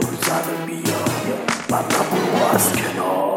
[0.00, 1.36] زده بیا
[1.68, 3.36] بعد نبرو از کنار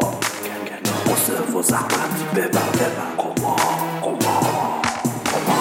[1.06, 3.56] قصه و زحمت ببر ببر قما
[4.02, 4.40] قما
[5.32, 5.60] قما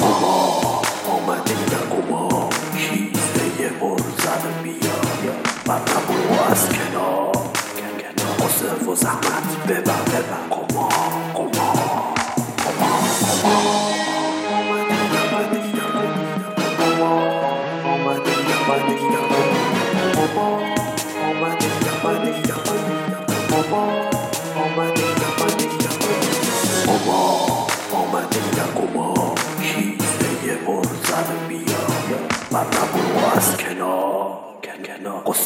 [0.00, 5.32] قما آمده در قما کیسته پر زده بیا
[5.66, 7.32] بعد نبرو از کنار
[8.40, 9.39] قصه و زحمت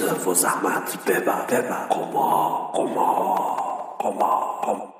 [0.04, 0.98] قصه و زحمت.
[1.06, 3.34] ببر ببر قما قما
[3.98, 4.94] قما قما.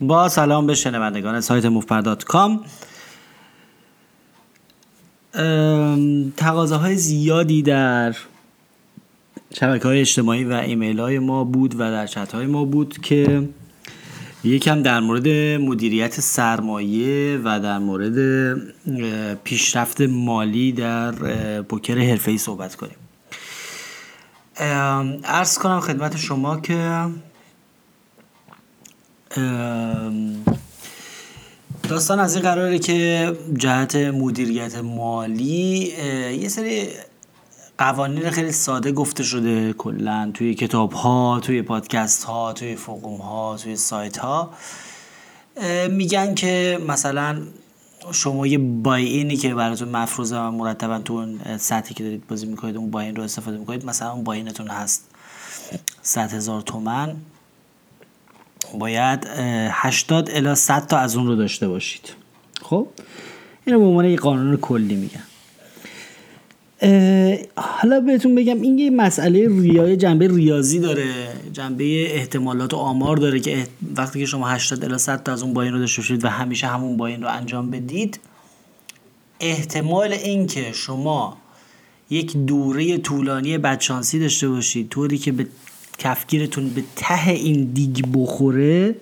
[0.00, 2.60] با سلام به شنوندگان سایت موفر کام.
[6.36, 8.16] تقاضاهای زیادی در
[9.54, 13.48] شبکه های اجتماعی و ایمیل های ما بود و در چت های ما بود که
[14.44, 15.28] یکم در مورد
[15.60, 18.54] مدیریت سرمایه و در مورد
[19.44, 21.12] پیشرفت مالی در
[21.62, 22.96] پوکر حرفه‌ای صحبت کنیم.
[24.60, 27.06] ارز کنم خدمت شما که
[31.88, 35.92] داستان از این قراره که جهت مدیریت مالی
[36.40, 36.88] یه سری
[37.78, 43.56] قوانین خیلی ساده گفته شده کلا توی کتاب ها توی پادکست ها توی فوقوم ها
[43.56, 44.50] توی سایت ها
[45.90, 47.42] میگن که مثلا
[48.12, 52.46] شما یه بای اینی که براتون مفروضه و مرتبا تو اون سطحی که دارید بازی
[52.46, 55.10] می‌کنید اون باین رو استفاده می‌کنید مثلا اون باینتون هست
[56.02, 57.16] 100 هزار تومن.
[58.78, 59.26] باید
[59.70, 62.12] 80 الی 100 تا از اون رو داشته باشید.
[62.62, 62.88] خب؟
[63.64, 65.22] اینو به عنوان یه قانون کلی میگن.
[67.56, 71.04] حالا بهتون بگم این یه مسئله ریای جنبه ریاضی داره.
[71.52, 75.54] جنبه احتمالات و آمار داره که وقتی که شما 80 الی 100 تا از اون
[75.54, 78.20] باین رو داشته باشید و همیشه همون باین رو انجام بدید
[79.40, 81.36] احتمال اینکه شما
[82.10, 85.46] یک دوره طولانی بدشانسی داشته باشید طوری که به
[85.98, 88.94] کفگیرتون به ته این دیگ بخوره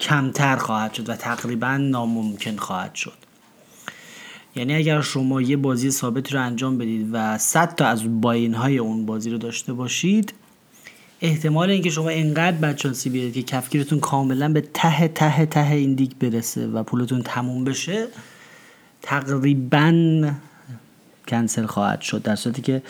[0.00, 3.27] کمتر خواهد شد و تقریبا ناممکن خواهد شد.
[4.56, 8.78] یعنی اگر شما یه بازی ثابتی رو انجام بدید و 100 تا از باین های
[8.78, 10.34] اون بازی رو داشته باشید
[11.20, 16.12] احتمال اینکه شما اینقدر بدشانسی بیارید که کفگیرتون کاملا به ته ته ته این دیگ
[16.20, 18.06] برسه و پولتون تموم بشه
[19.02, 20.30] تقریبا
[21.28, 22.22] کنسل خواهد شد.
[22.22, 22.82] در صورتی که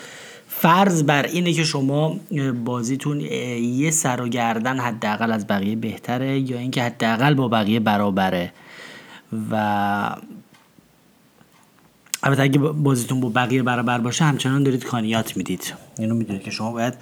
[0.47, 2.19] فرض بر اینه که شما
[2.65, 8.53] بازیتون یه سر و گردن حداقل از بقیه بهتره یا اینکه حداقل با بقیه برابره
[9.51, 10.15] و
[12.23, 15.73] البته اگه بازیتون با بقیه برابر باشه همچنان دارید کانیات می‌دید.
[15.99, 16.93] اینو می‌دونید که شما باید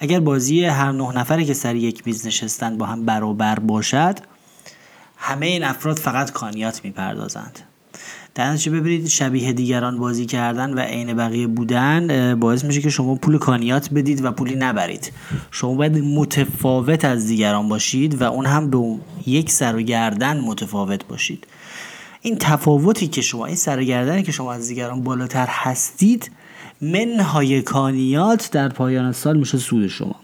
[0.00, 4.18] اگر بازی هر نه نفره که سر یک میز نشستن با هم برابر باشد
[5.16, 7.58] همه این افراد فقط کانیات می‌پردازند.
[8.34, 13.14] در نتیجه ببینید شبیه دیگران بازی کردن و عین بقیه بودن باعث میشه که شما
[13.14, 15.12] پول کانیات بدید و پولی نبرید.
[15.50, 21.06] شما باید متفاوت از دیگران باشید و اون هم به یک سر و گردن متفاوت
[21.06, 21.46] باشید.
[22.28, 26.30] این تفاوتی که شما این سرگردنی که شما از دیگران بالاتر هستید
[26.80, 30.16] منهای کانیات در پایان سال میشه سود شما.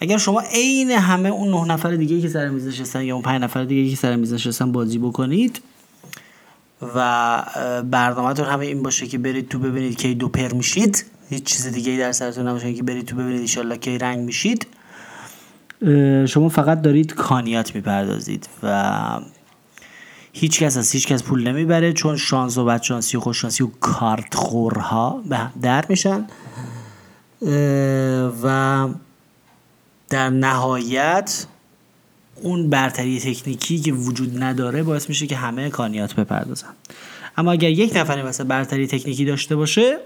[0.00, 3.42] اگر شما عین همه اون نه نفر دیگه که سر میز نشستن یا اون پنج
[3.42, 5.60] نفر دیگه که سر میز نشستن بازی بکنید
[6.94, 7.42] و
[7.90, 11.96] برنامهتون همه این باشه که برید تو ببینید کی دو پر میشید هیچ چیز دیگه
[11.96, 14.66] در سرتون نباشه که برید تو ببینید ایشالله کی رنگ میشید.
[16.26, 19.20] شما فقط دارید کانیات می‌پردازید و
[20.32, 24.34] هیچ کس از هیچ کس پول نمی‌بره چون شانس و بدشانسی و خوششانسی و کارت
[24.34, 26.26] خورها به در میشن.
[28.42, 28.88] و
[30.08, 31.46] در نهایت
[32.42, 36.68] اون برتری تکنیکی که وجود نداره باعث میشه که همه کانیات بپردازن.
[37.36, 39.98] اما اگر یک نفر مثلا برتری تکنیکی داشته باشه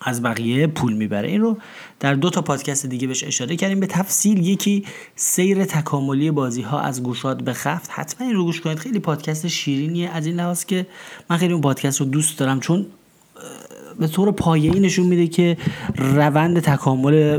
[0.00, 1.28] از بقیه پول می‌بره.
[1.28, 1.58] این رو
[2.00, 3.80] در دو تا پادکست دیگه بهش اشاره کردیم.
[3.80, 4.84] به تفصیل یکی
[5.16, 7.90] سیر تکاملی بازی ها از گوشات به خفت.
[7.92, 8.78] حتما این رو گوش کنید.
[8.78, 10.10] خیلی پادکست شیرینیه.
[10.10, 10.86] از این لحاظ که
[11.30, 12.86] من خیلی اون پادکست رو دوست دارم چون
[13.98, 15.56] به طور پایه‌ای نشون میده که
[15.96, 17.38] روند تکامل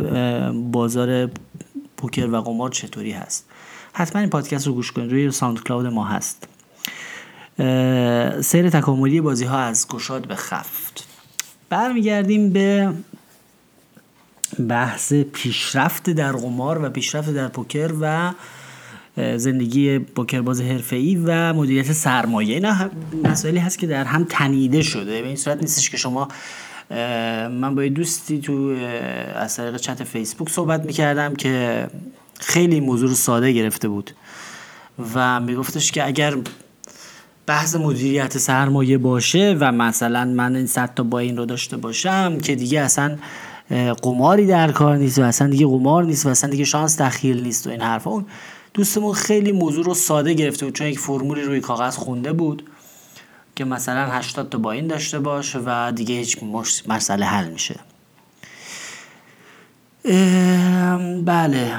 [0.72, 1.30] بازار
[1.98, 3.46] پوکر و قمار چطوری هست.
[3.94, 5.12] حتما این پادکست رو گوش کنید.
[5.12, 6.48] روی ساوند کلاود ما هست.
[8.44, 11.07] سیر تکاملی بازی ها از گشاد به خفت.
[11.71, 12.94] برمیگردیم به
[14.69, 18.33] بحث پیشرفت در قمار و پیشرفت در پوکر و
[19.38, 22.56] زندگی پوکرباز حرفه‌ای و مدیریت سرمایه.
[22.56, 22.89] اینا
[23.23, 25.21] مسائلی هست که در هم تنیده شده.
[25.21, 26.27] به این صورت نیستش که شما
[27.50, 28.75] من با یه دوستی تو
[29.35, 31.88] از طریق چت فیسبوک صحبت می‌کردم که
[32.39, 34.12] خیلی موضوع رو ساده گرفته بود
[35.13, 36.35] و میگفتش که اگر
[37.46, 42.38] بحث مدیریت سرمایه باشه و مثلا من این صد تا با این رو داشته باشم
[42.38, 43.18] که دیگه اصلا
[44.02, 47.68] قماری در کار نیست و اصلا دیگه قمار نیست و اصلا دیگه شانس تخیل نیست
[47.68, 48.10] و این حرفا.
[48.10, 48.26] اون
[48.74, 52.64] دوستمون خیلی موضوع رو ساده گرفته بود چون یک فرمولی روی کاغذ خونده بود
[53.56, 56.38] که مثلا 80 تا با این داشته باش و دیگه هیچ
[56.88, 57.76] مسئله حل میشه.
[61.26, 61.72] بله.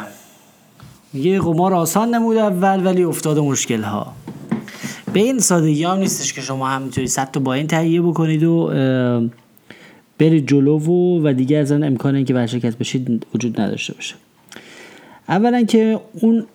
[1.15, 4.13] یه قمار آسان نمود اول ولی افتاد مشکل ها
[5.13, 8.71] به این سادگی هم نیستش که شما همینطوری صد تا با این تهیه بکنید و
[10.19, 14.15] برید جلو و, و دیگه از آن امکان اینکه ورشکست بشید وجود نداشته باشه.
[15.29, 16.47] اولا که اون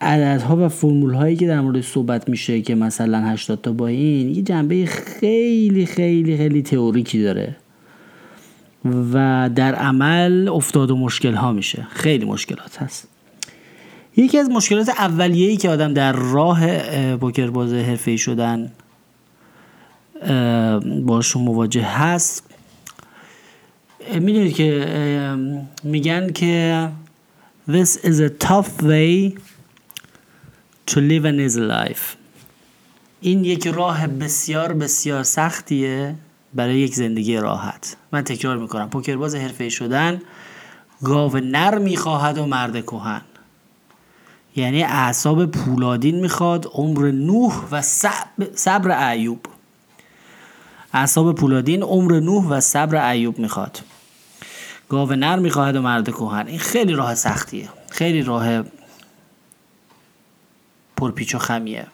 [0.00, 4.34] عددها و فرمول هایی که در مورد صحبت میشه که مثلا 80 تا با این
[4.34, 7.56] یه جنبه خیلی خیلی خیلی تئوریکی داره.
[9.12, 11.86] و در عمل افتاد و مشکل ها میشه.
[11.90, 13.08] خیلی مشکلات هست.
[14.16, 16.78] یکی از مشکلات اولیه‌ای که آدم در راه
[17.16, 18.72] پوکر باز حرفه‌ای شدن
[21.02, 22.44] باشون مواجه هست.
[24.14, 25.36] می‌دونید که
[25.84, 26.88] میگن که
[27.68, 29.32] This is a tough way
[30.90, 32.16] to live an easy life.
[33.20, 36.14] این یک راه بسیار بسیار سختیه
[36.54, 37.96] برای یک زندگی راحت.
[38.12, 38.90] من تکرار می‌کنم.
[38.90, 40.22] پوکر باز حرفه شدن
[41.02, 43.20] گاو نر می‌خواهد و مرد کهن.
[44.56, 47.82] یعنی اعصاب پولادین می‌خواد عمر نوح و
[48.54, 49.46] صبر ایوب.
[50.92, 53.80] اعصاب پولادین عمر نوح و صبر ایوب می‌خواد.
[54.88, 57.68] گاو نر می‌خواهد و مرد کهن این خیلی راه سختیه.
[57.90, 58.62] خیلی راه
[60.96, 61.86] پرپیچ و خمیه.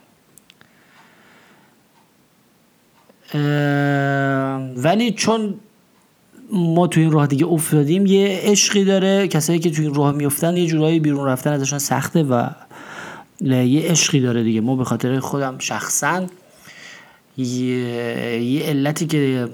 [4.77, 5.61] ولی چون
[6.53, 9.29] ما تو این راه دیگه افتادیم یه عشقی داره.
[9.29, 12.49] کسایی که تو این راه میفتن یه جورایی بیرون رفتن ازشون سخته و
[13.41, 14.61] یه عشقی داره دیگه.
[14.61, 16.27] ما به خاطر خودم شخصا
[17.37, 17.47] یه,
[18.45, 19.49] یه علتی که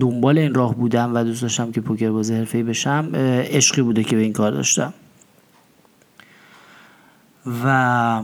[0.00, 4.16] دنبال این راه بودم و دوست داشتم که پوکر بازی حرفه‌ای بشم عشقی بوده که
[4.16, 4.94] به این کار داشتم.
[7.64, 8.22] و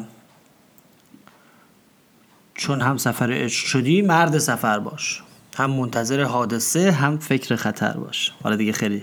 [2.54, 5.23] چون هم سفر عشق شدی مرد سفر باش.
[5.54, 8.32] هم منتظر حادثه هم فکر خطر باش.
[8.42, 9.02] حالا دیگه خیلی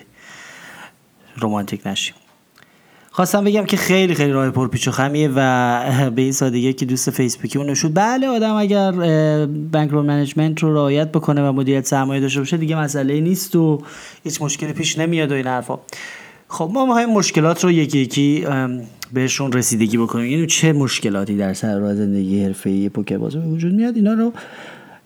[1.38, 2.16] رومانتیک نشیم.
[3.14, 7.10] خواستم بگم که خیلی خیلی راه پرپیچ و خمیه و به این سادگی که دوست
[7.10, 8.92] فیسبوکی اون نشود بله آدم اگر
[9.72, 13.82] bankroll management رو رعایت بکنه و مدیریت سرمایه داشته باشه دیگه مسئله نیست و
[14.24, 15.80] هیچ مشکلی پیش نمیاد و این حرفا.
[16.48, 18.46] خب ما های مشکلات رو یکی یکی
[19.14, 20.32] بهشون رسیدگی بکنیم.
[20.32, 24.34] یعنی چه مشکلاتی در سر راه زندگی حرفه‌ای پوکر باز وجود میاد؟ اینا رو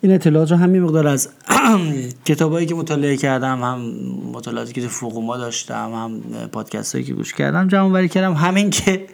[0.01, 1.29] این اطلاعات رو همین مقدار از
[2.25, 3.79] کتابایی که مطالعه کردم هم
[4.33, 8.33] مطالعاتی که تو ما داشتم هم پادکست هایی که گوش کردم جمع وری کردم.
[8.33, 9.05] همین که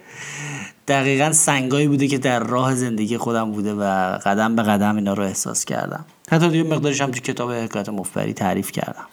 [0.88, 3.82] دقیقا سنگایی بوده که در راه زندگی خودم بوده و
[4.18, 6.04] قدم به قدم اینا رو احساس کردم.
[6.30, 9.06] حتی دیگه مقدارش هم تو کتاب حکایت مفبری تعریف کردم.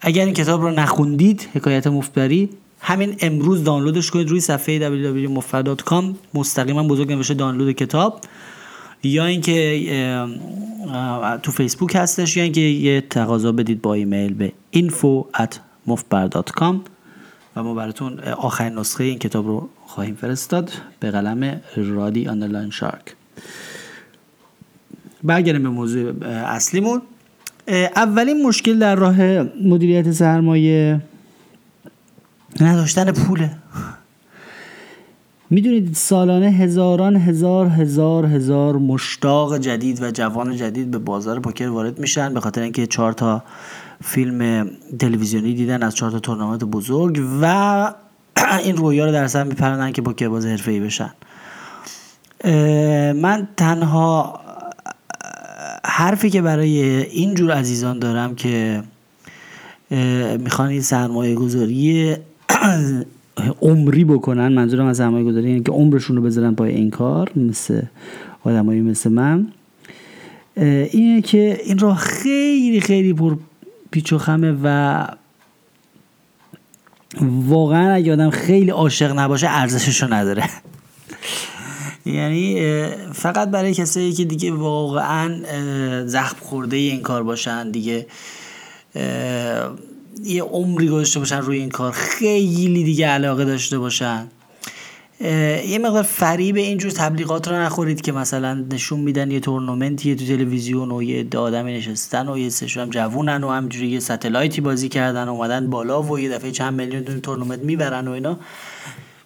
[0.00, 6.04] اگر این کتاب رو نخوندید حکایت مفبری همین امروز دانلودش کنید روی صفحه www.mufbar.com
[6.34, 8.20] مستقیما بزرگ نوشته دانلود کتاب.
[9.04, 9.80] یا اینکه
[11.42, 15.54] تو فیسبوک هستش یا اینکه یه تقاضا بدید با ایمیل به info at
[15.88, 16.74] mufbar.com
[17.56, 23.14] و ما براتون آخرین نسخه این کتاب رو خواهیم فرستاد به قلم رادی underline shark.
[25.22, 27.02] برگردیم به موضوع اصلیمون.
[27.96, 29.22] اولین مشکل در راه
[29.62, 31.00] مدیریت سرمایه
[32.60, 33.50] نداشتن پوله.
[35.50, 41.98] می‌دونید سالانه هزاران هزار هزار هزار مشتاق جدید و جوان جدید به بازار پوکر وارد
[41.98, 43.42] میشن به خاطر اینکه چهار تا
[44.04, 47.94] فیلم تلویزیونی دیدن از چهار تا تورنمنت بزرگ و
[48.64, 51.10] این رویا رو در سر میپرندن که پوکر باز ای بشن.
[53.14, 54.40] من تنها
[55.84, 58.82] حرفی که برای این جور عزیزان دارم که
[60.38, 62.16] می‌خوان این سرمایه گذاری
[63.62, 67.82] عمری بکنن منظورم از سرمایه گذاری اینه که عمرشون رو بذارن پای این کار مثل
[68.44, 69.48] آدمایی مثل من.
[70.56, 73.36] اینه که این را خیلی خیلی پر
[73.90, 75.06] پیچ و خمه و
[77.20, 80.44] واقعا اگه آدم خیلی عاشق نباشه ارزشش رو نداره.
[82.06, 82.62] یعنی
[83.12, 85.40] فقط برای کسایی که دیگه واقعا
[86.06, 88.06] زخم خورده این کار باشن دیگه
[90.22, 91.92] یه عمری گذاشته باشن روی این کار.
[91.92, 94.26] خیلی دیگه علاقه داشته باشن.
[95.20, 100.90] یه مقدار فریب اینجور تبلیغات رو نخورید که مثلا نشون میدن یه تورنمنتی تو تلویزیون
[100.90, 104.88] و یه عده آدمی نشستن و یه سشون هم جوونن و همجوری یه ستلایتی بازی
[104.88, 108.38] کردن اومدن بالا و یه دفعه چند میلیون تورنمنت می‌برن و اینا.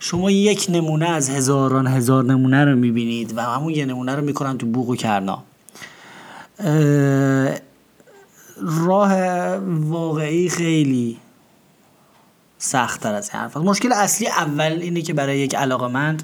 [0.00, 4.59] شما یک نمونه از هزاران هزار نمونه رو می‌بینید و همون یه نمونه رو می‌کنن
[4.59, 5.45] تو بوق و کرنا.
[8.60, 9.12] راه
[9.66, 11.16] واقعی خیلی
[12.58, 16.22] سخت تر از این حرف مشکل اصلی اول اینه که برای یک علاقمند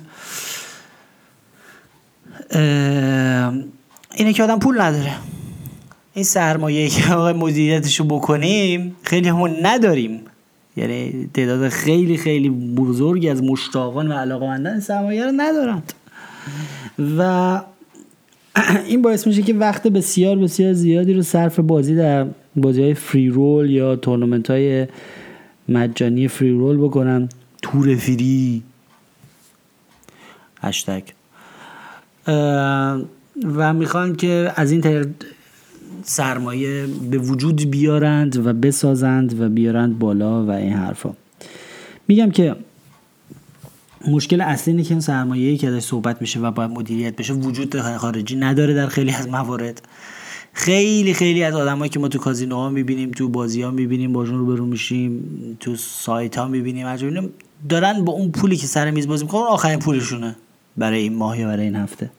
[4.14, 5.14] اینه که آدم پول نداره.
[6.14, 10.20] این سرمایه که آقای مدیریتش رو بکنیم خیلی همون نداریم.
[10.76, 15.92] یعنی تعداد خیلی خیلی بزرگی از مشتاقان و علاقمندان سرمایه رو ندارند.
[17.18, 17.60] و
[18.88, 23.28] این باعث میشه که وقت بسیار بسیار زیادی رو صرف بازی در بازی های فری
[23.28, 24.86] رول یا تورنمنت های
[25.68, 27.28] مجانی فری رول بکنم
[27.62, 28.62] تور فری
[30.60, 31.02] هشتگ.
[33.56, 35.08] و می‌خوان که از این طریق
[36.02, 41.14] سرمایه به وجود بیارند و بسازند و بیارند بالا و این حرفا.
[42.08, 42.56] میگم که
[44.08, 47.80] مشکل اصلی اینه که این سرمایه که ازش صحبت میشه و باید مدیریت بشه وجود
[47.80, 49.82] خارجی نداره در خیلی از موارد.
[50.52, 54.38] خیلی خیلی از آدمایی که ما تو کازینو ها می‌بینیم تو بازی ها می‌بینیم باشون
[54.38, 55.22] رو برو میشیم
[55.60, 56.86] تو سایت ها می‌بینیم
[57.68, 60.36] دارن با اون پولی که سر میز بازی می‌کنن آخرین پولشونه
[60.76, 62.10] برای این ماه یا برای این هفته.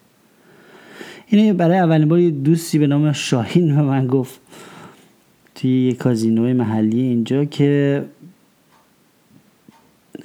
[1.27, 4.39] اینه برای اولین بار دوستی به نام شاهین به من گفت
[5.55, 8.03] توی یه کازینو محلی اینجا که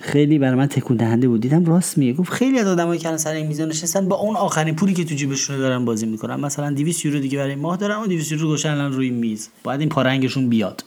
[0.01, 1.41] خیلی برای من تکون دهنده بود.
[1.41, 2.13] دیدم راست میگه.
[2.13, 5.15] گفت خیلی از آدمایی که سر این میزان نشستن با اون آخرین پولی که تو
[5.15, 6.41] جیبشون دارن بازی می‌کنن.
[6.41, 9.49] مثلا 200 یورو دیگه برای ماه دارن و 200 یورو گوشن روی میز.
[9.63, 10.85] باید این پارنگشون بیاد.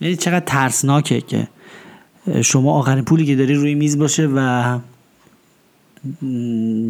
[0.00, 1.48] یعنی چقدر ترسناکه که
[2.42, 4.78] شما آخرین پولی که داری روی میز باشه و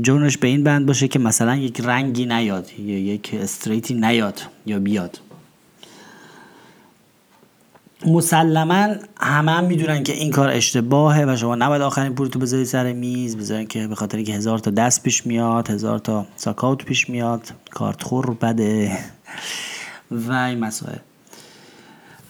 [0.02, 4.78] جونش به این بند باشه که مثلا یک رنگی نیاد یا یک استریتی نیاد یا
[4.78, 5.20] بیاد.
[8.06, 12.64] مسلما همه هم می‌دونن که این کار اشتباهه و شما نباید آخرین پول تو بذاری
[12.64, 16.84] سر میز بذارین که به خاطر که هزار تا دست پیش میاد هزار تا ساکاوت
[16.84, 18.98] پیش میاد کارت خور بده
[20.10, 20.98] و این مسائل.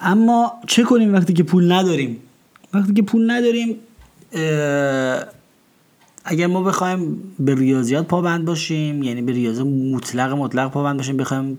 [0.01, 2.19] اما چه کنیم وقتی که پول نداریم؟
[2.75, 3.77] وقتی که پول نداریم
[6.25, 11.59] اگر ما بخوایم به ریاضیات پابند باشیم یعنی به ریاضی مطلق مطلق پابند باشیم بخوایم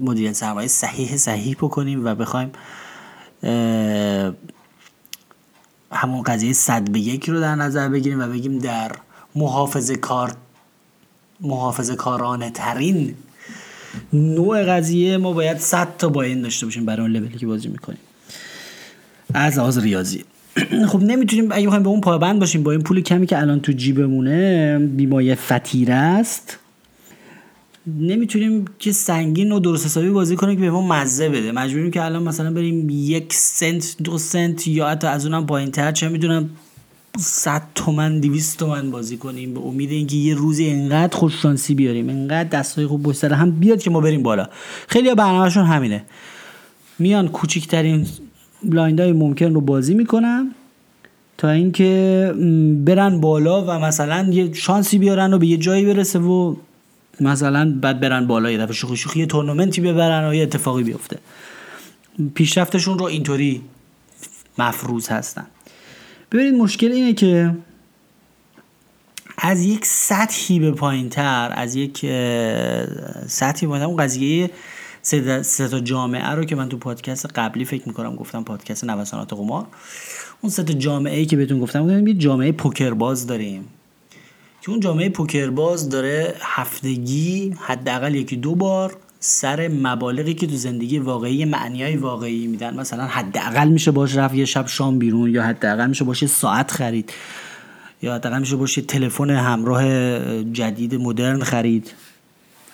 [0.00, 2.50] مدیریت سرمایه صحیح صحیح بکنیم و بخوایم
[5.92, 8.92] همون قضیه صد به یک رو در نظر بگیریم و بگیم در
[9.34, 10.36] محافظه کار
[11.40, 13.14] محافظه کارانه ترین
[14.12, 17.68] نوع قضیه ما باید 100 تا با این داشته باشیم برای اون لولی که بازی
[17.68, 17.98] می‌کنیم.
[19.34, 20.24] از لحاظ ریاضی.
[20.90, 23.72] خب نمی‌تونیم اگه بخوایم به اون پابند باشیم با این پول کمی که الان تو
[23.72, 26.58] جیبمونه بیمایه فتیره است.
[28.00, 31.52] نمی‌تونیم که سنگین و درست حسابی بازی کنیم که به ما مزه بده.
[31.52, 35.92] مجبوریم که الان مثلا بریم یک سنت دو سنت یا حتی از اونم پایین تر
[35.92, 36.50] چه می‌دونم
[37.18, 39.54] 100 تومن 200 تومن بازی کنیم.
[39.54, 43.82] به امید اینکه یه روزی انقدر خوش شانسی بیاریم انقدر دستای خوب پشت هم بیاد
[43.82, 44.46] که ما بریم بالا.
[44.88, 46.04] خیلی برنامهشون همینه.
[46.98, 48.06] میان کوچیکترین
[48.64, 50.54] blind های ممکن رو بازی می‌کنن
[51.38, 52.32] تا اینکه
[52.84, 56.54] برن بالا و مثلا یه شانسی بیارن و به یه جایی برسه و
[57.20, 61.18] مثلا بعد برن بالا یه دفعه شوخی شوخی تورنمنتی ببرن و یه اتفاقی بیفته.
[62.34, 63.62] پیشرفتشون رو اینطوری
[64.58, 65.46] مفروض هستن.
[66.32, 67.54] ببینید مشکل اینه که
[69.38, 71.98] از یک سطحی به پایین تر از یک
[73.26, 74.50] سطحی به اون قضیه
[75.02, 79.66] سه تا جامعه رو که من تو پادکست قبلی فکر می‌کنم گفتم پادکست نوسانات قمار
[80.40, 83.64] اون سه تا جامعه ای که بهتون گفتم یه جامعه پوکر باز داریم.
[84.68, 90.98] اون جامعه پوکر باز داره هفتگی حداقل یکی دو بار سر مبالغی که تو زندگی
[90.98, 92.80] واقعی معنی واقعی میدن.
[92.80, 97.12] مثلا حداقل میشه باش رفت یه شب شام بیرون یا حداقل میشه باشه ساعت خرید
[98.02, 99.84] یا حداقل میشه باشه تلفن همراه
[100.42, 101.92] جدید مدرن خرید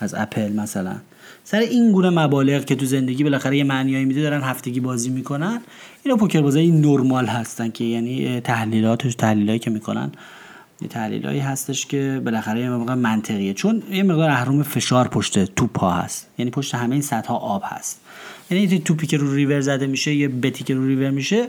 [0.00, 0.96] از اپل مثلا.
[1.44, 5.60] سر این گونه مبالغ که تو زندگی بالاخره یه معنیایی میده دارن هفتگی بازی می‌کنن.
[6.04, 10.12] اینا پوکر بازی نرمال هستن که یعنی تحلیلاتش تحلیلایی که می‌کنن.
[10.84, 13.54] یه تحلیلایی هستش که بالاخره یه مقدار منطقیه.
[13.54, 16.26] چون یه مقدار اهرم فشار پشت توپ ها هست.
[16.38, 18.00] یعنی پشت همه این سطح آب هست.
[18.50, 21.48] یعنی توپی که رو ریور زده میشه یه بتی که رو ریور میشه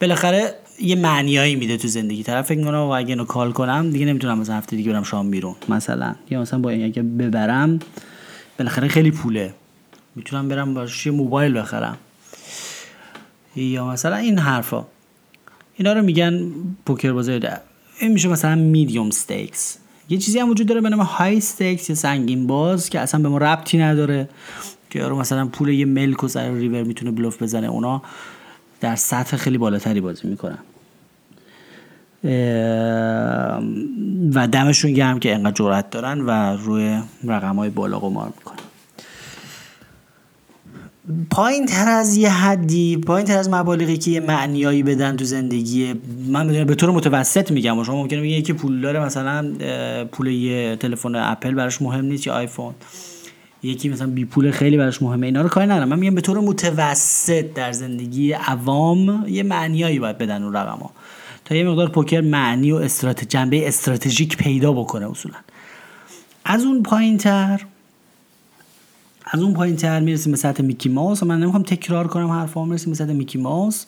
[0.00, 2.22] بالاخره یه معنیایی میده تو زندگی.
[2.22, 5.54] طرف فکر می‌کنه اگه اینو کال کنم دیگه نمی‌تونم از هفته دیگه برم شام بیرون.
[5.68, 6.14] مثلا.
[6.30, 7.78] یا مثلا با اگه ببرم
[8.58, 9.54] بالاخره خیلی پوله.
[10.14, 11.96] می‌تونم برم باش یه موبایل بخرم.
[13.56, 14.84] یا مثلا این حرفا.
[15.76, 16.50] اینا رو میگن
[16.86, 17.40] پوکر بازی.
[17.98, 21.96] این میشه مثلا medium stakes یه چیزی هم وجود داره به نام high stakes یا
[21.96, 24.28] سنگین باز که اصلا به ما ربطی نداره.
[24.90, 28.02] که یارو مثلا پول یه ملک و سر ریور می‌تونه بلوف بزنه اونا
[28.80, 30.58] در سطح خیلی بالاتری بازی می‌کنن.
[34.34, 38.58] و دمشون گرم که انقدر جرأت دارن و روی رقم های بالا قمار می‌کنن.
[41.30, 45.94] پایین تر از یه حدی پایین تر از مبالغی که یه معنیایی بدن تو زندگی.
[46.28, 47.82] من بدونم به طور متوسط میگم.
[47.82, 49.52] شما ممکنه بگید یکی پول داره مثلا
[50.12, 52.74] پول یه تلفن اپل براش مهم نیست یا آیفون.
[53.62, 55.26] یکی مثلا بی پول خیلی براش مهمه.
[55.26, 55.88] اینا رو کاری ندارم.
[55.88, 60.90] من میگم به طور متوسط در زندگی عوام یه معنیایی باید بدن اون رقما
[61.44, 65.36] تا یه مقدار پوکر معنی و استراتژی جنبه استراتژیک پیدا بکنه اصولا.
[66.44, 67.60] از اون پایین تر
[69.34, 72.90] از اون پایین تر می‌رسیم به سطح میکی ماوس من نمی‌خوام تکرار کنم حرفا می‌رسیم
[72.90, 73.86] به سطح میکی ماوس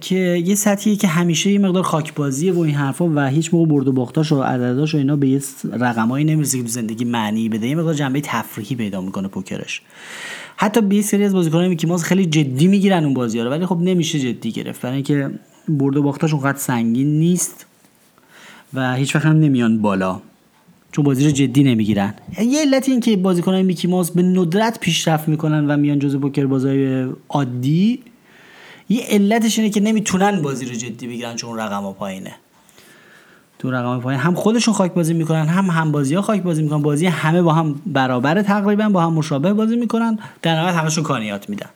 [0.00, 3.88] که یه سطحیه که همیشه یه مقدار خاکبازیه و این حرفا و هیچ موقع برد
[3.88, 5.40] و باختاش و عدداش و اینا به یه
[5.72, 7.68] رقمایی نمی‌رسه که زندگی معنی بده.
[7.68, 9.82] یه مقدار جنبه تفریحی پیدا می‌کنه پوکرش.
[10.56, 13.78] حتی به سری از بازیکنان میکی ماوس خیلی جدی می‌گیرن اون بازی رو ولی خب
[13.80, 14.82] نمیشه جدی گرفت.
[14.82, 15.30] برای اینکه
[15.68, 17.66] برد و باختاش اونقدر سنگین نیست
[18.74, 20.20] و هیچ وقت هم نمیان بالا.
[20.92, 22.14] چون بازی رو جدی نمی‌گیرن.
[22.38, 26.46] یه علت این که بازیکنان میکی ماوس به ندرت پیشرفت می‌کنن و میان جزو پوکر
[26.46, 28.02] بازای عادی
[28.88, 32.34] یه علتش اینه که نمی‌تونن بازی رو جدی بگیرن چون رقم پایینه.
[33.58, 36.82] تو رقم پایین هم خودشون خاک بازی می‌کنن هم هم بازی ها خاک بازی می‌کنن.
[36.82, 40.18] بازی همه با هم برابر تقریبا با هم مشابه بازی می‌کنن.
[40.42, 41.68] در نهایت همشون کانیات میدن.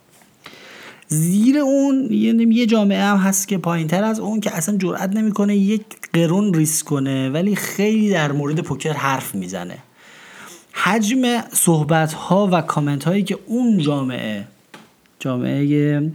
[1.12, 5.56] زیر اون یه جامعه هم هست که پایین تر از اون که اصلا جرئت نمی‌کنه
[5.56, 9.78] یک قرون ریسک کنه ولی خیلی در مورد پوکر حرف می‌زنه.
[10.72, 14.44] حجم صحبت ها و کامنت هایی که اون جامعه
[15.20, 16.10] جامعه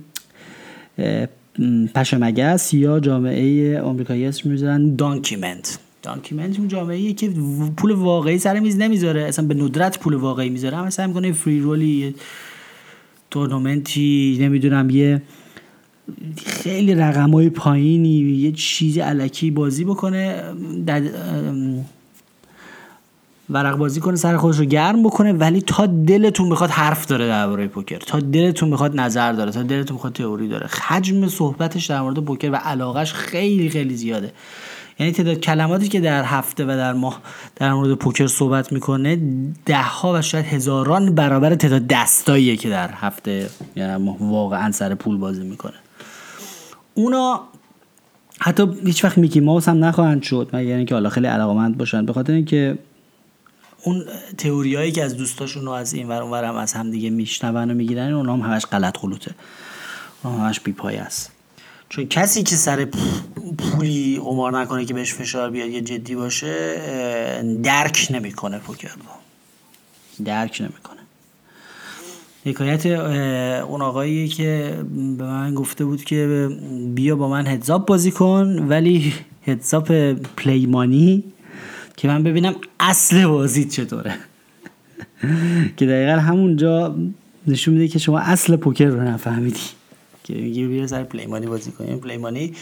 [1.96, 7.30] پشمگس یا جامعه آمریکایی اسم می‌ذارن دانکیمنت دانکیمنت اون جامعه که
[7.78, 10.90] پول واقعی سر میز نمی‌ذاره اصلا به ندرت پول واقعی می‌ذاره.
[10.90, 12.16] سعی می‌کنه فری رولی
[13.36, 15.22] تورنمنتی نمی‌دونم یه
[16.46, 20.44] خیلی رقم های پایینی یه چیزی علکی بازی بکنه
[20.86, 21.02] در
[23.50, 27.68] ورق بازی کنه سر خودش رو گرم بکنه ولی تا دلتون بخواد حرف داره درباره
[27.68, 30.68] پوکر تا دلتون بخواد نظر داره تا دلتون بخواد تئوری داره.
[30.68, 34.32] حجم صحبتش در مورد پوکر و علاقش خیلی خیلی زیاده.
[35.00, 37.22] یعنی تعداد کلماتی که در هفته و در ماه
[37.56, 39.20] در مورد پوکر صحبت می‌کنه
[39.66, 44.96] ده ها و شاید هزاران برابر تعداد دستاییه که در هفته یعنی ماه واقعا سر
[44.96, 45.74] پول بازی می‌کنه.
[46.94, 47.42] اونا
[48.40, 52.06] حتی هیچ وقت میکی ماوس هم نخواهند شد یعنی که حالا خیلی علاقمند باشن.
[52.06, 52.78] به خاطر اینکه
[53.84, 54.06] اون
[54.38, 57.74] تئوریایی که از دوستاشون رو از این ور اونور هم از هم دیگه میشنون و
[57.74, 59.32] می‌گیرن اونا هم همش غلط غلوته
[60.24, 61.35] اونا همش بیپای است.
[61.90, 62.88] چون کسی که سر
[63.58, 66.82] پولی قمار نکنه که بهش فشار بیاد یا جدی باشه
[67.64, 70.26] درک نمی‌کنه پوکر رو.
[70.26, 70.96] درک نمی‌کنه.
[72.46, 72.86] حکایت
[73.66, 74.80] اون آقایی که
[75.18, 76.50] به من گفته بود که
[76.96, 79.14] بیا با من هدزاپ بازی کن ولی
[79.48, 79.92] هدزاپ
[80.38, 81.24] پلیمانی
[81.98, 84.16] که من ببینم اصل بازی چطوره.
[85.78, 86.96] که دقیقا همونجا
[87.48, 89.60] نشون میده که شما اصل پوکر رو نفهمیدی.
[90.26, 92.00] که میگی بیا سر پلیمانی بازی کنیم.
[92.00, 92.54] پلیمانی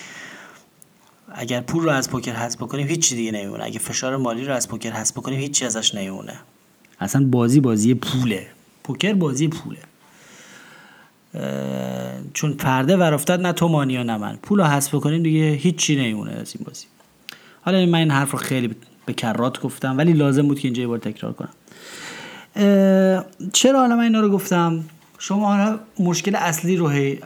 [1.36, 3.64] اگر پول رو از پوکر حذف بکنیم هیچ دیگه نمیمونه.
[3.64, 6.34] اگه فشار مالی رو از پوکر حذف بکنیم هیچی ازش نمیمونه.
[7.00, 8.48] اصلا بازی بازی پوله.
[8.84, 9.78] پوکر بازی پوله.
[12.34, 14.36] چون پرده ور افتاد نه تو مانی و نه من.
[14.42, 16.86] پول رو حذف بکنیم دیگه هیچی نمیمونه از این بازی.
[17.62, 20.88] حالا من این حرف رو خیلی به کرات گفتم ولی لازم بود که اینجا یه
[20.88, 21.54] بار تکرار کنم.
[23.54, 24.84] چرا حالا من اینا رو گفتم؟
[25.20, 27.20] شما مشکل اصلی رو هی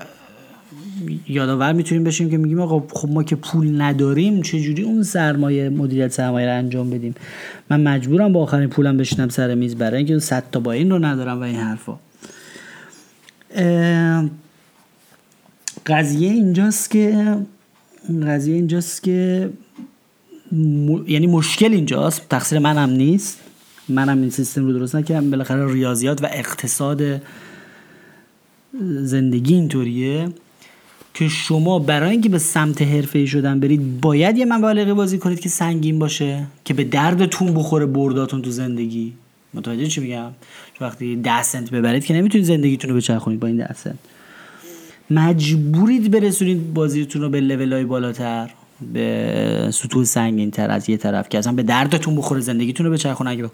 [1.28, 6.12] یادآور می‌تونیم بشیم که میگیم آقا خب ما که پول نداریم چجوری اون سرمایه مدیریت
[6.12, 7.16] سرمایه رو انجام بدیم؟
[7.70, 11.00] من مجبورم با آخرین پولم بشینم سر میز برای اینکه صد تا با این رو
[11.00, 11.98] ندارم و این حرفا.
[15.86, 17.36] قضیه اینجاست که
[18.28, 19.50] قضیه اینجاست که
[21.08, 22.30] یعنی مشکل اینجاست.
[22.30, 23.40] تقصیر منم نیست.
[23.90, 25.32] منم این سیستم رو درست نکردم.
[25.32, 27.02] بالاخره ریاضیات و اقتصاد
[29.02, 30.30] زندگی اینطوریه.
[31.18, 35.50] که شما برای اینکه به سمت حرفه شدن برید باید یه مبالغه بازی کنید که
[35.50, 39.14] سنگین باشه که به دردتون بخوره برداتون تو زندگی.
[39.54, 40.32] متوجه چی میگم؟
[40.82, 43.96] وقتی 10 سنت ببرید که نمی‌تونید زندگیتون رو بچرخونید با این 10 سنت.
[45.10, 48.50] مجبورید برسونید بازیتون رو به لول های بالاتر
[48.94, 53.30] به سطوح سنگین تر از یه طرف که اصلا به دردتون بخوره زندگیتون رو بچرخونه
[53.30, 53.50] اگه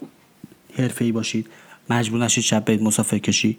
[0.78, 1.48] حرفه ای باشید
[1.90, 3.58] مجبور نشید شب برید مسافر کشی.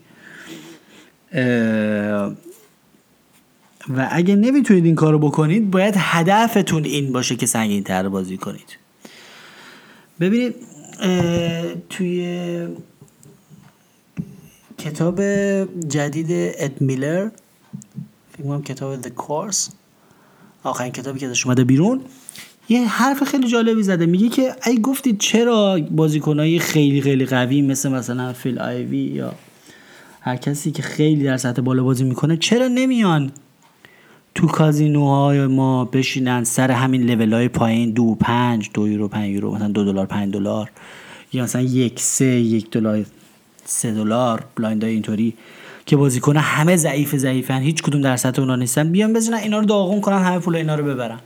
[3.89, 8.79] و اگه نمی‌تونید این کارو بکنید باید هدفتون این باشه که سنگین تر بازی کنید.
[10.21, 10.55] ببینید
[11.91, 12.67] توی
[14.79, 15.21] کتاب
[15.89, 16.27] جدید
[16.59, 17.29] اد میلر
[18.39, 19.71] فکر کتاب The Course
[20.63, 22.01] آخرین کتابی که ازش اومده بیرون
[22.69, 24.07] یه حرف خیلی جالبی زده.
[24.07, 29.35] میگه که ای گفتید چرا بازیکنهای خیلی خیلی قوی مثل مثلا فیل آیوی یا
[30.21, 33.33] هر کسی که خیلی در سطح بالا بازی می‌کنه چرا نمیان
[34.35, 39.55] تو کازینوهای ما بشینن سر همین لول های پایین دو پنج دو یورو پنج یورو
[39.55, 40.71] مثلا دو دلار پنج دلار
[41.33, 43.07] یا مثلا یک سه یک دلار
[43.65, 45.35] سه دلار blind اینطوری
[45.87, 49.65] که بازیکن همه ضعیف ضعیفن هیچ کدوم در سطح اونا نیستن بیان بزنن اینا رو
[49.65, 51.21] داغون کنن همه پول اینا رو ببرن.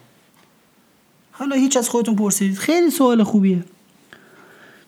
[1.32, 2.58] حالا هیچ از خودتون پرسیدید.
[2.58, 3.64] خیلی سوال خوبیه.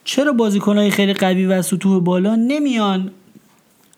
[0.04, 3.10] چرا بازیکنهای خیلی قوی و سطوح بالا نمیان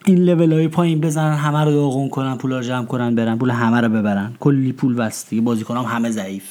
[0.05, 3.51] این لول های پایین بزنن همه رو داغون کنن پول رو جمع کنن برن پول
[3.51, 4.33] همه رو ببرن.
[4.41, 6.45] کلی پول وسط بازیکن هم همه ضعیف.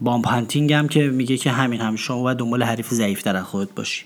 [0.00, 3.70] بامپ هانتینگ هم که میگه که همین هم شما باید دنبال حریف ضعیف از خودت
[3.74, 4.04] باشی.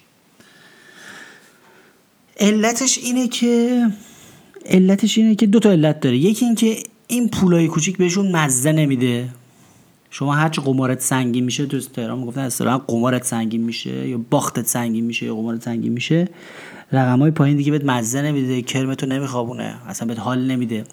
[2.40, 3.87] علتش اینه که
[4.66, 6.16] علتش اینه که دو تا علت داره.
[6.16, 9.29] یکی اینکه این پولای کوچیک بهشون مزه نمیده.
[10.11, 15.05] شما هرچی قمارت سنگین میشه تو تهران می‌گفتن اصطلاحا قمارت سنگین میشه یا باختت سنگین
[15.05, 16.29] میشه یا قمارت سنگین میشه.
[16.94, 20.85] رقم های پایین دیگه بهت مزه نمیده کرمتو نمیخوابونه اصلا بهت حال نمیده.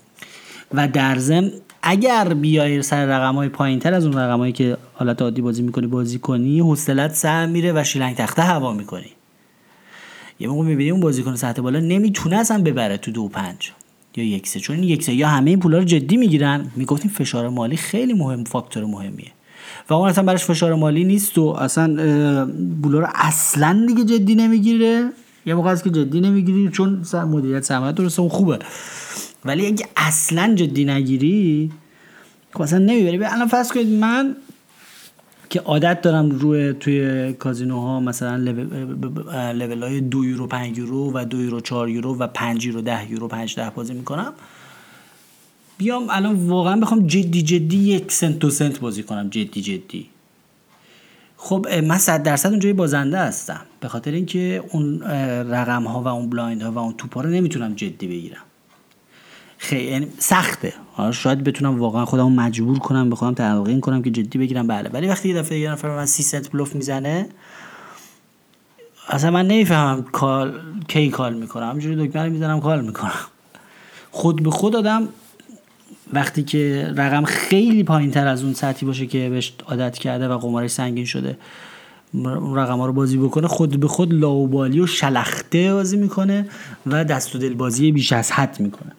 [0.74, 1.52] و در ضمن
[1.84, 5.62] اگر بیای سر رقم های پایین تر از اون رقم هایی که حالت عادی بازی
[5.62, 9.12] می‌کنی بازی کنی حوصلت سر میره و شیلنگ تخته هوا می‌کنی.
[10.40, 13.72] یه موقع می‌بینی اون بازیکن سطح بالا نمی‌تونه اصلا ببره تو دو پنج
[14.16, 16.72] یا یک سه چون یک سه یا همه این پولا رو جدی می‌گیرن.
[16.76, 19.32] می‌گفتیم فشار مالی خیلی مهم فاکتور مهمیه.
[19.90, 21.88] و اون اصلا براش فشار مالی نیست و اصلا
[22.84, 25.10] پولا رو اصلا دیگه جدی نمی‌گیره.
[25.46, 28.60] یه موقع هست که جدی نمی‌گیری چون مدیریت سرمایه درسته اون خوبه.
[29.46, 31.72] ولی اگه اصلا جدی نگیری
[32.54, 33.18] خب اصلا نمی‌بری.
[33.18, 34.36] الان فرض کنید من
[35.50, 38.38] که عادت دارم روی توی کازینوها مثلا
[39.52, 43.12] لول های دو یورو پنج یورو و دو یورو چهار یورو و پنج یورو ده
[43.12, 44.34] یورو پنج ده بازی می‌کنم.
[45.78, 49.30] بیام الان واقعا بخوام جدی جدی یک سنت دو سنت بازی کنم.
[49.30, 50.06] جدی جدی.
[51.44, 53.62] خب من صد درصد اونجا بازنده هستم.
[53.80, 55.02] به خاطر اینکه اون
[55.52, 58.42] رقم ها و اون blind ها و اون توپ ها رو نمی‌تونم جدی بگیرم.
[59.58, 60.74] خیلی یعنی سخته.
[61.12, 64.68] شاید بتونم واقعا خودم مجبور کنم بخوام تلقین کنم که جدی بگیرم.
[64.68, 67.30] بله ولی وقتی یه دفعه یه نفر من سی سنت بلوف می‌زنه
[69.10, 73.12] اصلا من نمی‌فهمم call کی call می‌کنم همینجوری دکمه می‌زنم call می‌کنم.
[74.12, 75.08] خود به خود آدم
[76.14, 80.38] وقتی که رقم خیلی پایین تر از اون سطحی باشه که بهش عادت کرده و
[80.38, 81.38] قمارش سنگین شده
[82.14, 86.46] اون رقم ها رو بازی بکنه خود به خود لاوبالی و شلخته بازی می‌کنه
[86.86, 88.92] و دست و دل بازی بیش از حد می‌کنه.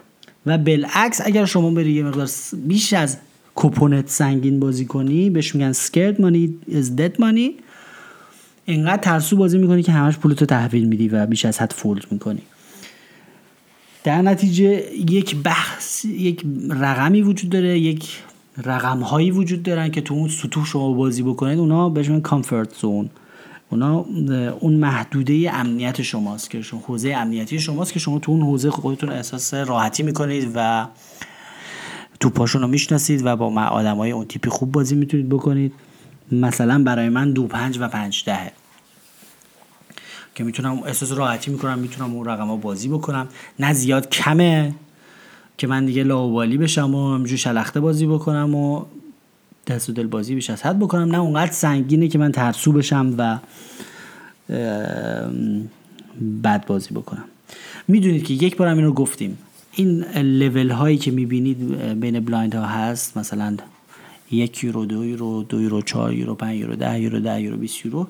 [0.47, 2.29] و بالعکس اگر شما بری یه مقدار
[2.67, 3.17] بیش از
[3.55, 7.55] کوپونت سنگین بازی کنی بهش میگن سکرد مانی از دد مانی
[8.65, 12.43] اینقدر ترسو بازی می‌کنی که همش پولتو تحویل میدی و بیش از حد فولد می‌کنی.
[14.05, 14.65] در نتیجه
[15.11, 18.23] یک بحث یک رقمی وجود داره یک
[18.65, 22.75] رقم هایی وجود دارن که تو اون سطوح شما بازی بکنید اونا بهش میگن کامفورت
[22.75, 23.11] زون
[23.71, 24.07] اونا
[24.61, 29.11] اون محدوده امنیت شماست که شما حوزه امنیتی شماست که شما تو اون حوزه خودتون
[29.11, 30.87] احساس راحتی می‌کنید و
[32.21, 35.73] تو پاشون رو می‌شناسید و با آدم های اون تیپی خوب بازی می‌تونید بکنید.
[36.33, 38.53] مثلا برای من دو پنج و پنج دهه.
[40.35, 43.29] که می‌تونم احساس راحتی می‌کنم می‌تونم اون رقم ها بازی بکنم.
[43.59, 44.75] نه زیاد کمه.
[45.59, 48.85] که من دیگه لاوبالی بشم و همجور شلخته بازی بکنم و
[49.67, 51.11] دست و دل بازی بیش از حد بکنم.
[51.11, 53.39] نه اونقدر سنگینه که من ترسو بشم و
[56.45, 57.25] بد بازی بکنم.
[57.89, 59.39] می‌دونید که یک بارم این رو گفتیم.
[59.73, 63.57] این لول هایی که می‌بینید بین blind ها هست مثلا
[64.31, 67.85] یک یورو دو یورو دو یورو چهار یورو پنج یورو ده یورو ده یورو بیست
[67.85, 68.09] یورو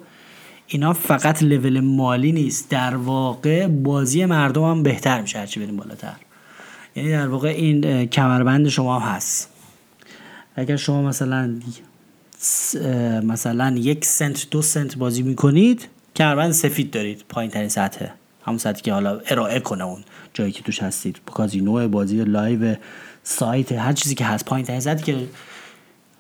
[0.72, 2.68] اینا فقط لول مالی نیست.
[2.68, 6.14] در واقع بازی مردم هم بهتر میشه هرچی بریم بالاتر.
[6.96, 9.50] یعنی در واقع این کمربند شما هست.
[10.56, 11.61] اگر شما مثلا
[13.22, 17.24] مثلا یک سنت دو سنت بازی می‌کنید کمربند سفید دارید.
[17.28, 18.06] پایین ترین سطح.
[18.44, 20.04] همون سطحی که حالا ارائه کنه اون
[20.35, 21.20] جایی که توش هستید.
[21.26, 22.74] کازینو بازی live
[23.22, 24.44] سایت هر چیزی که هست.
[24.44, 25.28] پایین ترین سطحی که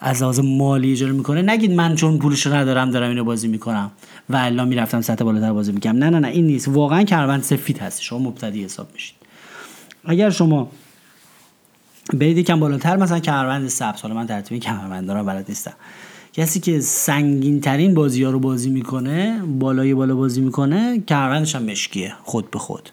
[0.04, 1.42] از لحاظ مالی ارائه می‌کنه.
[1.42, 3.90] نگید من چون پولشو ندارم دارم اینو بازی می‌کنم.
[4.30, 6.68] و الا می‌رفتم سطح بالاتر بازی می‌کنم نه نه نه این نیست.
[6.68, 8.02] واقعا کمربند سفید هست.
[8.02, 9.16] شما مبتدی حساب میشید.
[10.04, 10.70] اگر شما
[12.14, 15.74] برید یکم بالاتر مثلا کمربند سبز حالا من ترتیب کمربند دارم بلد نیستم.
[16.34, 21.62] کسی که سنگین ترین بازی ها رو بازی می‌کنه بالای بالا بازی می‌کنه کمربندش هم
[21.62, 22.90] مشکیه خود به خود.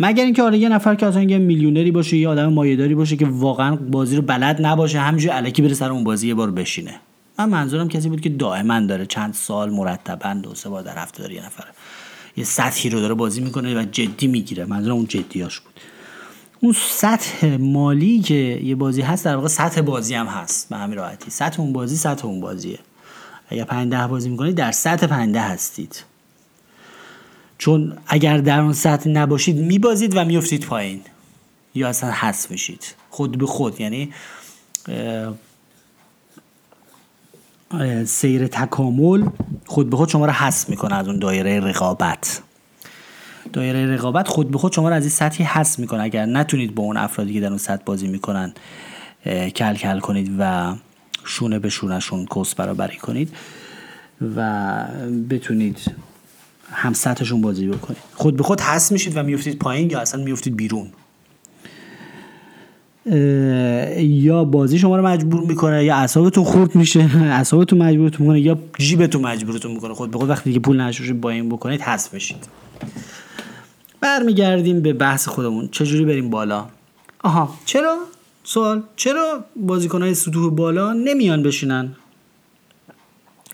[0.00, 3.26] مگر اینکه آره یه نفر که اصلا یه میلیونری باشه یه آدم مایه‌داری باشه که
[3.26, 6.94] واقعا بازی رو بلد نباشه همینجوری الکی بره سر اون بازی یه بار بشینه.
[7.38, 11.22] من منظورم کسی بود که دائما داره چند سال مرتبا دو سه بار در هفته
[11.22, 11.64] داره یه نفر
[12.36, 14.64] یه سطحی رو داره بازی می‌کنه و جدی می‌گیره.
[14.64, 15.74] منظورم اون جدیاش بود.
[16.60, 20.68] اون سطح مالی که یه بازی هست در واقع سطح بازی هم هست.
[20.68, 21.30] به همین راحتی.
[21.30, 22.78] سطح اون بازی سطح اون بازیه.
[23.48, 26.04] اگر 5 ده بازی می‌کنید در سطح 5 ده هستید.
[27.58, 31.00] چون اگر در اون سطح نباشید میبازید و میفتید پایین.
[31.74, 32.94] یا اصلا حذف میشید.
[33.10, 33.80] خود به خود.
[33.80, 34.12] یعنی
[38.06, 39.28] سیر تکامل
[39.66, 42.42] خود به خود شما رو حذف می‌کنه از اون دایره رقابت.
[43.52, 46.02] دایره رقابت خود به خود شما رو از این سطحی حذف می‌کنه.
[46.02, 48.52] اگر نتونید با اون افرادی که در اون سطح بازی می‌کنن
[49.24, 50.74] کل کل کنید و
[51.24, 53.34] شونه به شونشون کس برابری کنید
[54.36, 54.84] و
[55.30, 55.78] بتونید
[56.70, 58.02] هم سطحشون بازی بکنید.
[58.14, 60.86] خود به خود حذف میشید و میفتید پایین یا اصلا میفتید بیرون؟
[63.96, 69.22] یا بازی شما رو مجبور می‌کنه یا اعصابتون خورد میشه اعصابتون مجبورتون می‌کنه یا جیبتون
[69.22, 69.94] مجبورتون می‌کنه.
[69.94, 72.48] خود به خود وقتی که پول نشوش با این بکنید حذف میشید
[74.00, 75.68] برمیگردیم به بحث خودمون.
[75.68, 76.68] چجوری بریم بالا؟
[77.22, 77.54] آها.
[77.64, 77.98] چرا؟
[78.44, 78.82] سوال.
[78.96, 81.96] چرا بازیکنهای سطوح بالا نمیان بشینن؟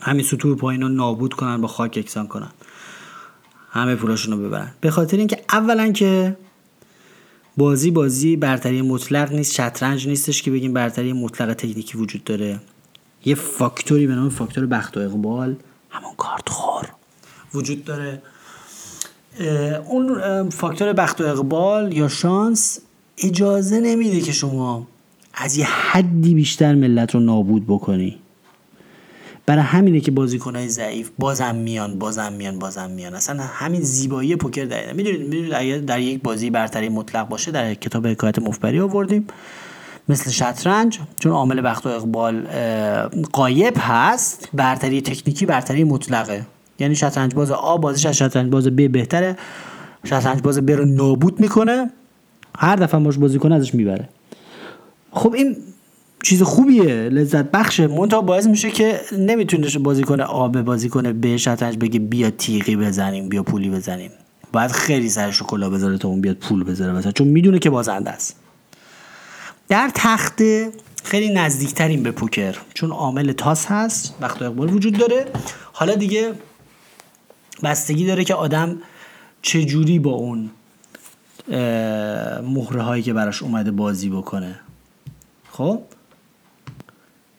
[0.02, 2.50] همین سطوح پایین رو نابود کنن با خاک یکسان کنن.
[3.70, 4.70] همه پولاشون رو ببرن.
[4.80, 6.36] به خاطر اینکه اولا که
[7.56, 12.60] بازی بازی برتری مطلق نیست شطرنج نیستش که بگیم برتری مطلق تکنیکی وجود داره.
[13.24, 15.56] یه فاکتوری به نام فاکتور بخت و اقبال
[15.90, 16.88] همون کارت خور.
[17.54, 18.22] وجود داره.
[19.88, 22.78] اون فاکتور بخت و اقبال یا شانس
[23.18, 24.86] اجازه نمیده که شما
[25.34, 28.18] از یه حدی بیشتر ملت رو نابود بکنی.
[29.46, 33.14] برای همینه که بازیکنهای ضعیف بازم میان بازم میان بازم میان.
[33.14, 37.74] اصلا همین زیبایی پوکر در می‌دونید می‌دونید اگر در یک بازی برتری مطلق باشه در
[37.74, 39.26] کتاب حکایت مفبری آوردیم.
[40.08, 42.40] مثل شطرنج چون عامل بخت و اقبال
[43.32, 46.46] قایب هست برتری تکنیکی برتری مطلقه.
[46.78, 49.36] یعنی شطرنج باز آ بازیش از شطرنج باز ب بهتره.
[50.04, 51.90] شطرنج باز ب رو نابود می‌کنه.
[52.58, 54.08] هر دفعه باش بازی کنه ازش می‌بره.
[55.10, 55.56] خب این
[56.24, 57.86] چیز خوبیه لذت بخشه.
[57.86, 62.76] منتها باعث میشه که نمی‌تونه بازی کنه آب بازی کنه به شطرنج بگه بیا تیغی
[62.76, 64.10] بزنیم بیا پولی بزنیم.
[64.52, 67.70] باید خیلی سرش رو کلا بذاره تا اون بیاد پول بذاره مثلا چون می‌دونه که
[67.70, 68.36] بازنده است.
[69.68, 70.70] در تخته
[71.04, 75.26] خیلی نزدیکترین به پوکر چون عامل تاس هست وقت اقبال وجود داره.
[75.72, 76.32] حالا دیگه
[77.62, 78.76] بستگی داره که آدم
[79.42, 80.50] چه جوری با اون
[82.42, 84.60] مهره هایی که براش اومده بازی بکنه.
[85.50, 85.82] خب؟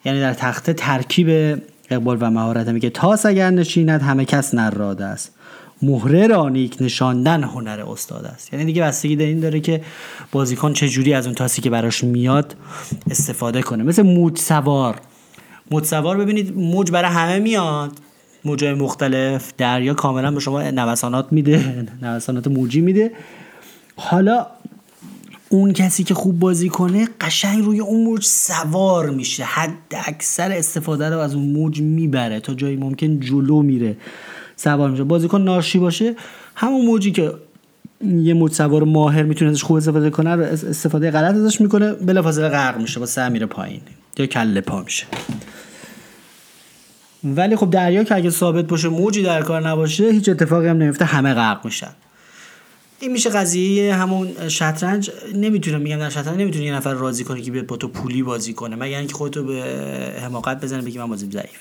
[0.06, 5.32] یعنی در تخته ترکیب اقبال و مهارت میگه تاس اگر نشیند همه کس نراده است.
[5.82, 8.54] مهره را نیک نشاندن هنر استاد است.
[8.54, 9.82] یعنی دیگه بستگی در این داره که
[10.32, 12.56] بازیکن چجوری از اون تاسی که براش میاد
[13.12, 13.84] استفاده کنه.
[13.84, 15.02] مثل موج سوار.
[15.72, 18.00] موج سوار ببینید موج برای همه میاد.
[18.46, 23.12] موجای مختلف دریا کاملا به شما نوسانات میده نوسانات موجی میده.
[23.96, 24.46] حالا
[25.50, 29.44] اون کسی که خوب بازی کنه قشنگ روی اون موج سوار میشه.
[29.44, 29.72] حد
[30.06, 33.98] اکثر استفاده رو از اون موج می‌بره تا جایی ممکن جلو میره
[34.56, 35.04] سوار میشه.
[35.04, 36.16] بازیکن ناشی باشه.
[36.56, 37.32] همون موجی که
[38.06, 42.50] یه موج سوار ماهر می‌تونه ازش خوب استفاده کنه رو استفاده غلط ازش می‌کنه بلافاصله
[42.50, 43.82] غرق میشه با سه میره پایین
[44.18, 45.06] یا کله پا میشه.
[47.26, 51.06] ولی خب دریا که اگه ثابت باشه موجی در کار نباشه هیچ اتفاقی هم نمیفته.
[51.06, 51.92] همه غرق میشن.
[53.00, 55.12] این میشه قضیه همون شطرنج.
[55.36, 58.54] نمی‌تونم میگم در شطرنج نمی‌تونی یه نفر راضی کنه که بیاد با تو پولی بازی
[58.54, 59.64] کنه مگر اینکه خودتو به
[60.24, 61.60] حماقت بزنه بگی من بازیم ضعیف.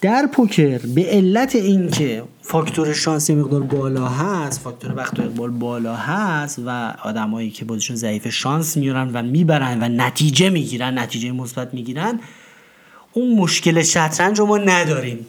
[0.00, 5.96] در پوکر به علت اینکه فاکتور شانس مقدار بالا هست فاکتور وقت و اقبال بالا
[5.96, 11.74] هست و آدمایی که بازیشون ضعیف شانس میارن و می‌برن و نتیجه می‌گیرن نتیجه مثبت
[11.74, 12.20] می‌گیرن
[13.12, 15.26] اون مشکل شطرنج رو ما نداریم.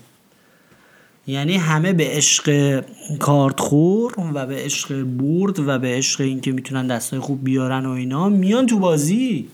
[1.27, 2.79] یعنی همه به عشق
[3.19, 8.29] کارتخور و به عشق برد و به عشق اینکه می‌تونن دستای خوب بیارن و اینا
[8.29, 9.47] میان تو بازی.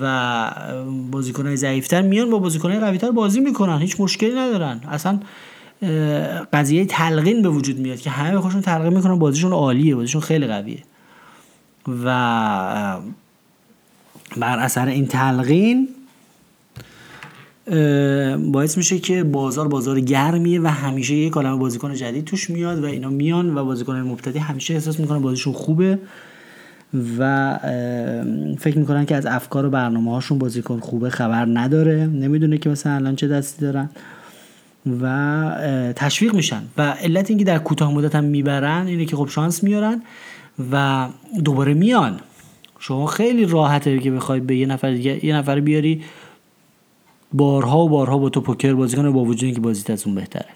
[0.00, 0.50] و
[1.10, 3.78] بازیکنهای ضعیفتر میان با بازیکنهای قویتر بازی می‌کنن.
[3.78, 4.80] هیچ مشکلی ندارن.
[4.88, 5.20] اصلا
[6.52, 9.18] قضیه تلقین به وجود میاد که همه خوشون تلقین می‌کنن.
[9.18, 10.82] بازیشون عالیه بازیشون خیلی قویه.
[12.04, 12.96] و
[14.36, 15.88] بر اثر این تلقین
[18.52, 22.86] باعث میشه که بازار بازار گرمیه و همیشه یک عالم بازیکن جدید توش میاد و
[22.86, 25.98] اینا میان و بازیکن مبتدی همیشه احساس می‌کنن بازیشون خوبه
[27.18, 27.58] و
[28.58, 32.92] فکر می‌کنن که از افکار و برنامه هاشون بازیکن خوبه خبر نداره نمی‌دونه که مثلا
[32.92, 33.90] الان چه دستی دارن
[35.02, 39.64] و تشویق میشن و علت اینکه در کوتاه مدت هم می‌برن اینه که خب شانس
[39.64, 40.02] میارن
[40.72, 41.06] و
[41.44, 42.20] دوباره میان.
[42.78, 46.02] شما خیلی راحته که بخواید به یه نفر دیگه یه نفر بیاری
[47.32, 50.48] بارها و بارها با تو پوکر بازی کنه با وجود اینکه بازیت از اون بهتره.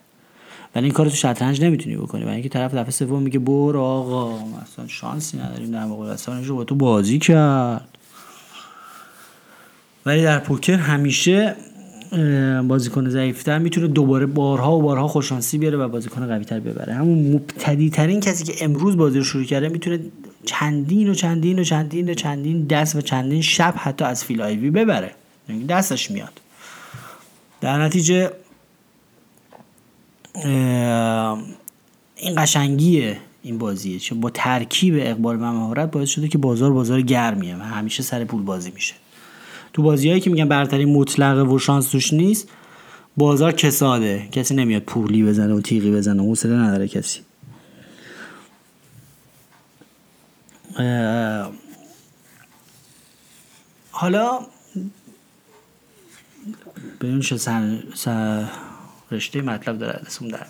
[0.74, 2.24] ولی این کار تو شطرنج نمی‌تونی بکنی.
[2.24, 6.54] ولی اینکه طرف دفعه سوم میگه برو آقا مثلا شانسی نداریم در موقع اصلا.
[6.54, 7.88] با تو بازی کرد.
[10.06, 11.56] ولی در پوکر همیشه
[12.68, 16.94] بازیکن ضعیفتر می‌تونه دوباره بارها و بارها خوششانسی بیاره و بازیکن قویتر ببره.
[16.94, 20.00] همون مبتدی ترین کسی که امروز بازی رو شروع کرده می‌تونه
[20.44, 25.10] چندین و چندین و چندین و چندین دست و چندین شب حتی از فیلایوی ببره.
[25.48, 26.40] یعنی دستش میاد.
[27.64, 28.32] در نتیجه
[32.16, 33.98] این قشنگیه این بازیه.
[33.98, 38.24] چون با ترکیب اقبال و مهارت باعث شده که بازار بازار گرمیه و همیشه سر
[38.24, 38.94] پول بازی میشه.
[39.72, 42.48] تو بازیهایی که میگن برتری مطلقه و شانس توش نیست
[43.16, 44.28] بازار کساده.
[44.32, 47.20] کسی نمیاد پولی بزنه و تیغی بزنه حوصله نداره کسی.
[53.90, 54.40] حالا
[56.98, 57.20] به اون
[57.94, 58.44] سر,
[59.10, 60.46] رشته مطلب داره دستم در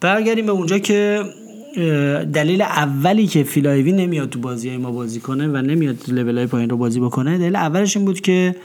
[0.00, 1.24] برگردیم به اونجا که
[2.32, 6.46] دلیل اولی که فیلایوی نمیاد تو بازی های ما بازی کنه و نمیاد لول های
[6.46, 8.56] پایین رو بازی بکنه دلیل اولش این بود که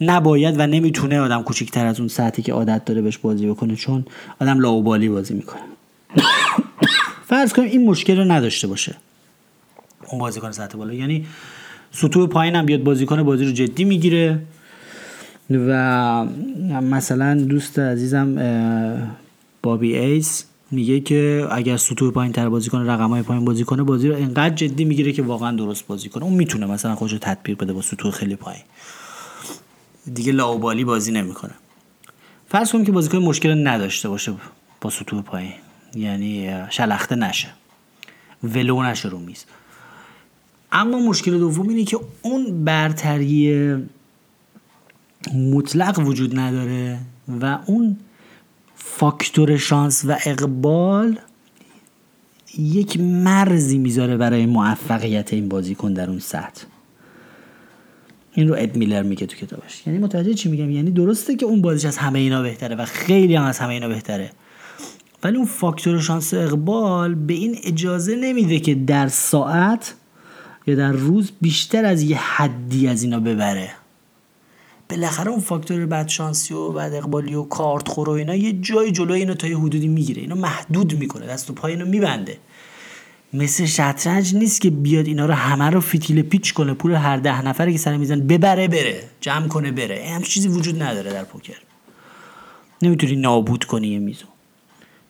[0.00, 4.04] نباید و نمی‌تونه آدم کوچیکتر از اون ساعتی که عادت داره بهش بازی بکنه چون
[4.40, 5.62] آدم لاوبالی بازی می‌کنه.
[7.26, 8.94] فرض کنیم این مشکل رو نداشته باشه.
[10.08, 10.92] اون بازیکن سطح بالا.
[10.92, 11.26] یعنی
[11.90, 14.38] سطوح پایین هم بیاد بازی کنه بازی رو جدی می‌گیره.
[15.68, 16.24] و
[16.80, 18.36] مثلا دوست عزیزم
[19.62, 23.82] بابی ایس میگه که اگر سطوح پایین تر بازی کنه رقم های پایین بازی کنه
[23.82, 26.24] بازی رو انقدر جدی می‌گیره که واقعا درست بازی کنه.
[26.24, 28.62] اون می‌تونه مثلا خودش رو تطبیق بده با سطوح خیلی پایین.
[30.14, 31.52] دیگه لاوبالی بازی نمی‌کنه.
[32.48, 34.32] فرض کنیم که بازیکن مشکل نداشته باشه
[34.80, 35.52] با سطوح پایین.
[35.94, 37.48] یعنی شلخته نشه.
[38.44, 39.44] ولو نشه رو میز.
[40.72, 43.74] اما مشکل دوم اینه که اون برتری
[45.34, 46.98] مطلق وجود نداره
[47.40, 47.96] و اون
[48.74, 51.18] فاکتور شانس و اقبال
[52.58, 56.64] یک مرزی می‌ذاره برای موفقیت این بازیکن در اون سطح.
[58.34, 59.86] این رو اد میلر میگه تو کتابش.
[59.86, 63.36] یعنی متوجه چی میگم؟ یعنی درسته که اون بازیش از همه اینا بهتره و خیلی
[63.36, 64.30] هم از همه اینا بهتره.
[65.24, 69.94] ولی اون فاکتور شانس اقبال به این اجازه نمیده که در ساعت
[70.66, 73.70] یا در روز بیشتر از یه حدی از اینا ببره.
[74.92, 78.90] بالاخره اون فاکتور بد شانسی و بد اقبالی و کارت خور و اینا یه جای
[78.90, 80.22] جلوی اینو تا یه حدودی می‌گیره.
[80.22, 81.26] اینو محدود می‌کنه.
[81.26, 82.36] دست و پای اینو میبنده.
[83.32, 86.74] مثل شطرنج نیست که بیاد اینا رو همه رو فتیله پیچ کنه.
[86.74, 89.02] پول هر ده نفره که سر میزن ببره بره.
[89.20, 90.04] جمع کنه بره.
[90.08, 91.58] همچین چیزی وجود نداره در پوکر.
[92.82, 94.26] نمی‌تونی نابود کنی یه میزو.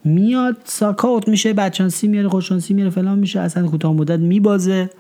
[0.05, 4.91] میاد ساکاوت میشه بدشانسی میاره خوششانسی میاره فلان میشه اصلا کوتاه مدت میبازه.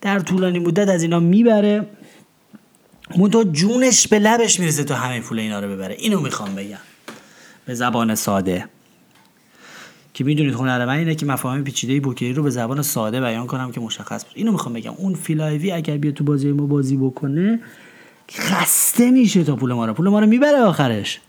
[0.00, 1.86] در طولانی مدت از اینا می‌بره.
[3.32, 5.96] تو جونش به لبش می‌رسه تو همه پول اینا رو ببره.
[5.98, 6.78] اینو می‌خوام بگم.
[7.66, 8.64] به زبان ساده.
[10.14, 13.72] که می‌دونید هنر من اینه که مفاهیم پیچیده بوکری رو به زبان ساده بیان کنم
[13.72, 14.92] که مشخص باشه اینو می‌خوام بگم.
[14.96, 17.60] اون فیلایوی اگر بیاد تو بازی ما بازی بکنه
[18.30, 19.94] خسته میشه تا پول ما رو.
[19.94, 21.20] پول ما رو می‌بره آخرش.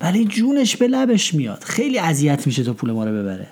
[0.00, 1.64] ولی جونش به لبش میاد.
[1.64, 3.48] خیلی اذیت میشه تا پول ما رو ببره.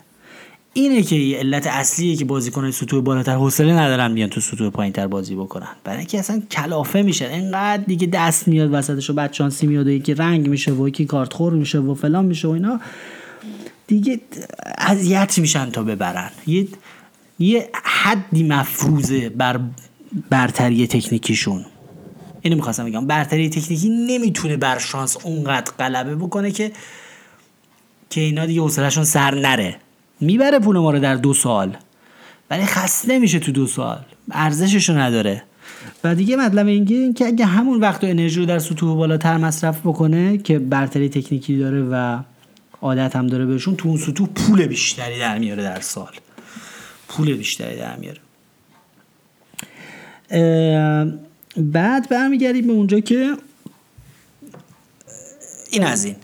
[0.76, 5.34] اینه که علت اصلیه که بازیکن سطوح بالاتر حوصله ندارن میان تو سطوح پایینتر بازی
[5.34, 5.68] بکنن.
[5.84, 10.14] برای اینکه اصلا کلافه میشن اینقدر دیگه دست میاد وسطش و بعد میاد و یکی
[10.14, 12.80] رنگ میشه و یکی کارت خور میشه و فلان میشه و اینا.
[13.86, 14.20] دیگه
[14.78, 16.30] اذیت میشن تا ببرن.
[16.46, 16.68] یه
[17.38, 19.60] یه حدی مفروضه بر
[20.30, 21.64] برتری تکنیکیشون.
[22.42, 23.06] اینو می‌خواستم بگم.
[23.06, 26.72] برتری تکنیکی نمی‌تونه بر شانس اونقدر غلبه بکنه که
[28.10, 29.76] که اینا دیگه حوصلهشون سر نره.
[30.24, 31.76] می‌بره پول ما رو در دو سال.
[32.50, 33.98] ولی خسته میشه تو دو سال.
[34.30, 35.42] ارزشش رو نداره.
[36.04, 39.80] و دیگه مطلب اینکه که اگه همون وقت و انرژی رو در سطوح بالاتر مصرف
[39.80, 42.18] بکنه که برتری تکنیکی داره و
[42.82, 46.12] عادت هم داره بهشون تو اون سطوح پول بیشتری در میاره در سال.
[47.08, 48.20] پول بیشتری در میاره.
[51.56, 53.36] بعد برمیگردیم به اونجا که
[55.70, 56.16] این از این.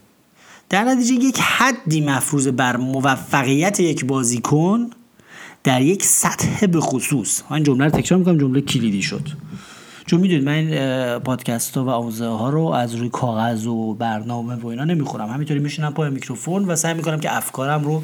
[0.70, 4.90] در نتیجه یک حدی مفروض بر موفقیت یک بازیکن
[5.64, 9.28] در یک سطح به خصوص من جمله رو تکرار می‌کنم جمله کلیدی شد.
[10.06, 14.54] چون می‌دونید من این پادکست ها و آموزه ها رو از روی کاغذ و برنامه
[14.54, 15.28] و اینا نمی‌خورم.
[15.28, 18.02] همینطوری میشینم پای میکروفون و سعی می‌کنم که افکارم رو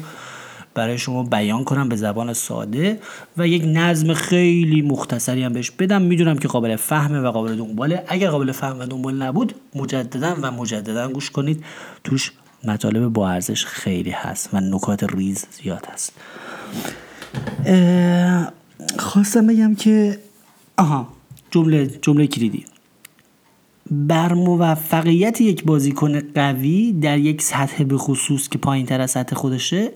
[0.73, 2.99] برای شما بیان کنم به زبان ساده
[3.37, 6.01] و یک نظم خیلی مختصری هم بهش بدم.
[6.01, 8.03] می‌دونم که قابل فهمه و قابل دنباله.
[8.07, 11.63] اگر قابل فهم و دنبال نبود مجددا و مجددا گوش کنید.
[12.03, 12.31] توش
[12.67, 16.13] مطالب با ارزش خیلی هست و نکات ریز زیاد هست.
[18.99, 20.19] خواستم بگم که
[20.77, 21.07] آها
[21.51, 22.65] جمله جمله کلیدی.
[23.91, 29.35] بر موفقیت یک بازیکن قوی در یک سطح به خصوص که پایین تر از سطح
[29.35, 29.91] خودشه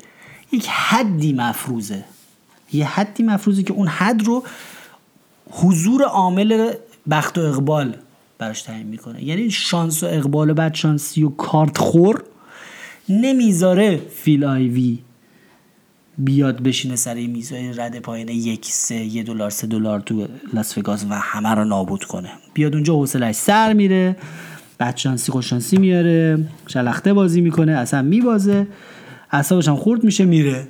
[0.51, 2.03] یک حدی مفروضه.
[2.74, 4.43] یه حدی مفروضه که اون حد رو
[5.51, 6.74] حضور عامل
[7.09, 7.95] بخت و اقبال
[8.38, 9.24] براش تعیین می‌کنه.
[9.24, 12.24] یعنی شانس و اقبال و بعد شانسی و کارت خور
[13.12, 14.99] نمی‌ذاره فیل آیوی
[16.18, 21.05] بیاد بشینه سر میزای رد پایین یک سه یه دلار سه دلار تو لاس وگاس
[21.09, 22.30] و همه رو نابود کنه.
[22.53, 24.16] بیاد اونجا حوصلش سر میره
[24.80, 28.68] بدشانسی خوششانسی میاره شلخته بازی می‌کنه اصلا میبازه
[29.32, 30.68] اعصابش هم خورد میشه میره.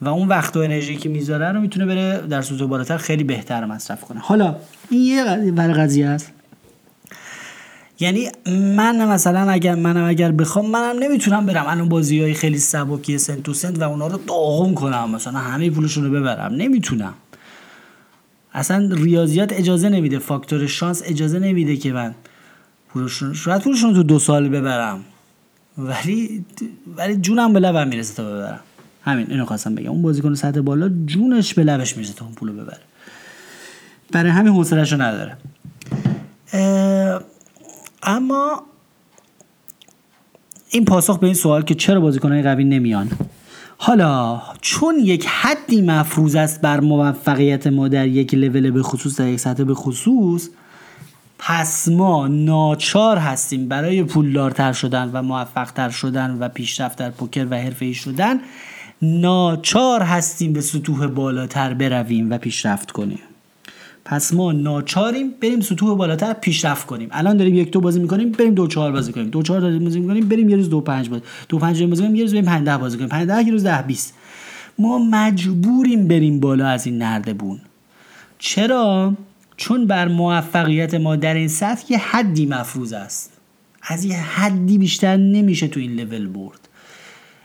[0.00, 3.64] و اون وقت و انرژی که می‌ذاره رو می‌تونه بره در سطوح بالاتر خیلی بهتر
[3.64, 4.20] مصرف کنه.
[4.20, 4.56] حالا
[4.90, 6.32] این یه قضیه است.
[8.00, 8.30] یعنی
[8.76, 11.66] من مثلا اگر منم اگر بخوام منم نمی‌تونم برم.
[11.66, 15.10] الان بازی های خیلی سبکی سنت تو سنت و اونا رو داغون کنم.
[15.10, 16.54] مثلا همه پولشون رو ببرم.
[16.54, 17.14] نمی‌تونم.
[18.52, 20.18] اصلا ریاضیات اجازه نمیده.
[20.18, 22.14] فاکتور شانس اجازه نمیده که من
[22.88, 25.04] پولشون شاید پولشون تو دو سال ببرم.
[25.78, 26.44] ولی
[26.96, 28.60] ولی جونم به لبم می‌رسه تا ببرم.
[29.02, 29.90] همین اینو خواستم بگم.
[29.90, 32.80] اون بازیکن سطح بالا جونش به لبش می‌رسه تا اون پولو ببره.
[34.12, 35.36] برای همین حوصله‌شو رو نداره
[38.04, 38.62] اما
[40.70, 43.10] این پاسخ به این سوال که چرا بازیکنهای قوی نمیان؟
[43.78, 49.28] حالا چون یک حدی مفروض است بر موفقیت ما در یک لول به خصوص در
[49.28, 50.48] یک سطح به خصوص
[51.38, 57.54] پس ما ناچار هستیم برای پولدارتر شدن و موفقتر شدن و پیشرفت در پوکر و
[57.54, 58.40] حرفه‌ای شدن
[59.02, 63.18] ناچار هستیم به سطوح بالاتر برویم و پیشرفت کنیم.
[64.04, 67.08] پس ما ناچاریم بریم سطوح بالاتر پیشرفت کنیم.
[67.12, 69.30] الان داریم یک دو بازی می‌کنیم بریم دو چهار بازی کنیم.
[69.30, 71.22] دو چهار داریم بازی می‌کنیم بریم یه روز دو پنج بازی.
[71.48, 73.08] دو پنج بازی کنیم یه روز بریم 5 بازی کنیم.
[73.08, 74.14] 5 ده یه روز ده 20
[74.78, 77.58] ما مجبوریم بریم بالا از این نردبون
[78.38, 79.14] چرا؟
[79.56, 83.32] چون بر موفقیت ما در این سطح یه حدی مفروض است.
[83.82, 86.68] از یه حدی بیشتر نمیشه تو این لول برد.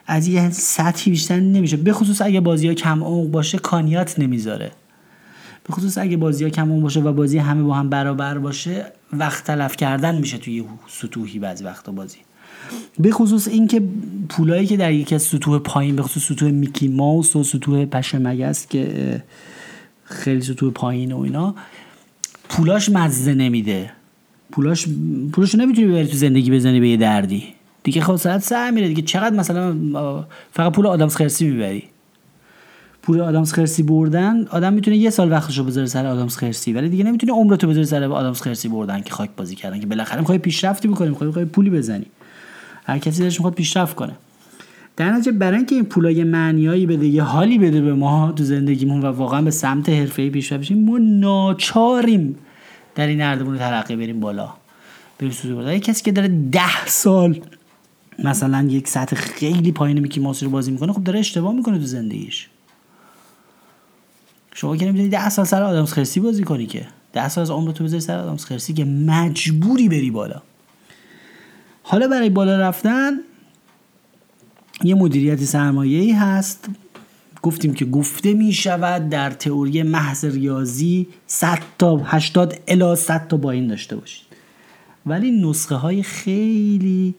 [0.07, 1.77] از یه سطحی بیشتر نمیشه.
[1.77, 4.71] به خصوص اگه بازی ها کم عمق باشه کانیات نمی‌ذاره.
[5.69, 9.43] به خصوص اگه بازی ها کم باشه و بازی همه با هم برابر باشه وقت
[9.43, 12.17] تلف کردن میشه توی سطوحی بعضی وقتا بازی.
[12.99, 13.81] به خصوص اینکه
[14.29, 18.19] پولایی که در یکی از سطوح پایین به خصوص سطوح میکی ماوس و سطوح پشه
[18.19, 19.23] مگس که
[20.03, 21.55] خیلی سطوح پایین و اینا
[22.49, 23.91] پولاش مزه نمیده.
[24.51, 24.85] پولاش
[25.31, 27.43] پولاشو نمی‌تونی ببری تو زندگی بزنی به یه دردی.
[27.83, 29.01] دیگه خب ساعت سر میره دیگه.
[29.01, 29.75] چقدر مثلا
[30.51, 31.83] فقط پول آدمز خرسی می‌بری؟
[33.09, 37.03] پول آدامس خرسی بردن آدم می‌تونه یه سال وقتشو بذاره سر آدامس خرسی ولی دیگه
[37.03, 40.87] نمی‌تونه عمرتو بذاره سر آدامس خرسی بردن که خاک بازی کردن که بالاخره می‌خوای پیشرفتی
[40.87, 42.05] بکنی می‌خوای می‌خوای پولی بزنی.
[42.85, 44.13] هر کسی دلش می‌خواد پیشرفت کنه.
[44.97, 49.01] در نتیجه برای اینکه این پولای معنیایی بده یه حالی بده به ما تو زندگیمون
[49.01, 52.35] و واقعا به سمت حرفه‌ای پیشرفت بشیم ما ناچاریم
[52.95, 54.49] در این نردبون ترقی بریم بالا.
[55.19, 57.39] بریم سوزو یه کسی که داره ده سال
[58.23, 61.85] مثلا یک سطح خیلی پایین میکی ماسی رو بازی می‌کنه خب داره اشتباه می‌کنه تو
[61.85, 62.49] زندگیش.
[64.53, 66.87] شما که نمی‌تونی ده سال سر آدمز خرسی بازی کنی که.
[67.13, 70.41] ده سال از عمرتو بذاری سر آدمز خرسی که مجبوری بری بالا.
[71.83, 73.11] حالا برای بالا رفتن
[74.83, 76.69] یه مدیریت سرمایه ای هست.
[77.41, 83.37] گفتیم که گفته می شود در تئوری محض ریاضی 100 تا 80 الی 100 تا
[83.37, 84.25] با این داشته باشید.
[85.05, 87.15] ولی نسخه های خیلی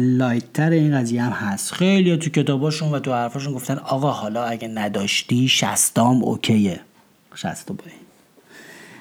[0.00, 1.72] لایتر این قضیه هم هست.
[1.72, 6.80] خیلی تو کتاباشون و تو حرفاشون گفتن آقا حالا اگه نداشتی شستام اوکیه.
[7.34, 7.70] شست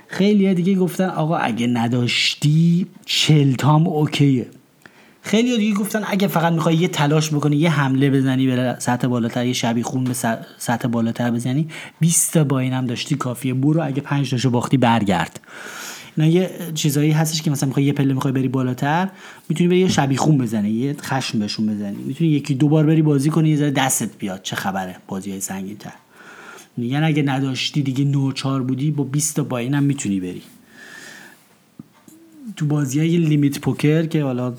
[0.08, 4.48] خیلی دیگه گفتن آقا اگه نداشتی چلتام اوکیه.
[5.22, 9.46] خیلی دیگه گفتن اگه فقط می‌خوای یه تلاش بکنی یه حمله بزنی به سطح بالاتر
[9.46, 10.14] یه شبی خون به
[10.58, 11.68] سطح بالاتر بزنی
[12.00, 13.54] 20 با اینم داشتی کافیه.
[13.54, 15.40] برو اگه 5 تاشو باختی برگرد.
[16.18, 19.10] نه یه چیزایی هستش که مثلا می‌خوای یه پله می‌خوای بری بالاتر
[19.50, 21.96] می‌تونی بری یه شبی خون بزنی یه خشم بهشون بزنی.
[21.96, 25.78] می‌تونی یکی دو بار بری بازی کنی یه دستت بیاد چه خبره بازی های سنگین
[25.78, 25.94] تر
[26.78, 30.42] میگن اگه نداشتی دیگه نوچار بودی با 20 تا با اینم می‌تونی بری.
[32.56, 34.54] تو بازی های لیمیت پوکر که حالا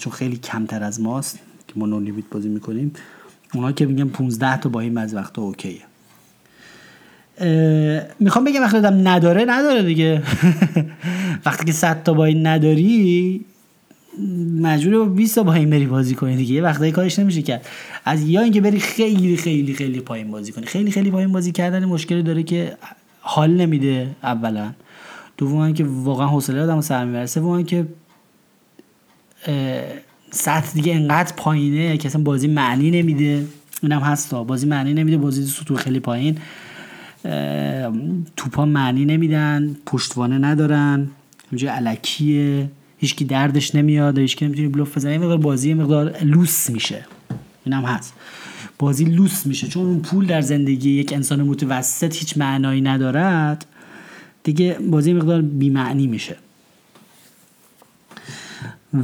[0.00, 2.92] چون خیلی کمتر از ماست که ما نو لیمیت بازی می‌کنیم
[3.54, 5.80] اونا که میگن 15 تا با این بعض وقتا اوکیه.
[8.20, 10.22] می‌خوام بگم وقتی آدم نداره نداره دیگه.
[11.46, 13.44] وقتی که 100 تا با این نداری
[14.60, 16.54] مجبوری با 20 تا پایین بری بازی کنی دیگه.
[16.54, 17.66] یه وقتایی کارش نمیشه کرد.
[18.04, 20.66] از یا اینکه بری خیلی خیلی خیلی پایین بازی کنی.
[20.66, 22.76] خیلی خیلی پایین بازی کردن مشکلی داره که
[23.20, 24.72] حال نمیده اولا.
[25.36, 27.26] دوم که واقعا حوصله آدمو سر می‌بره.
[27.26, 27.86] سوم که
[30.30, 33.44] سطح دیگه انقدر پایینه که اصلا بازی معنی نمیده.
[33.82, 35.18] اینم هستا بازی معنی نمیده.
[35.18, 36.38] بازی سطوح خیلی پایین.
[38.36, 41.08] توپا معنی نمیدن پشتوانه ندارن
[41.48, 47.06] همینجوری علکیه هیچکی دردش نمیاد هیچکی نمی‌تونی بلوف بزنی یه مقدار بازی مقدار لوس میشه.
[47.64, 48.14] اینم هست.
[48.78, 49.68] بازی لوس میشه.
[49.68, 53.66] چون اون پول در زندگی یک انسان متوسط هیچ معنایی ندارد
[54.44, 56.36] دیگه بازی مقدار بیمعنی میشه.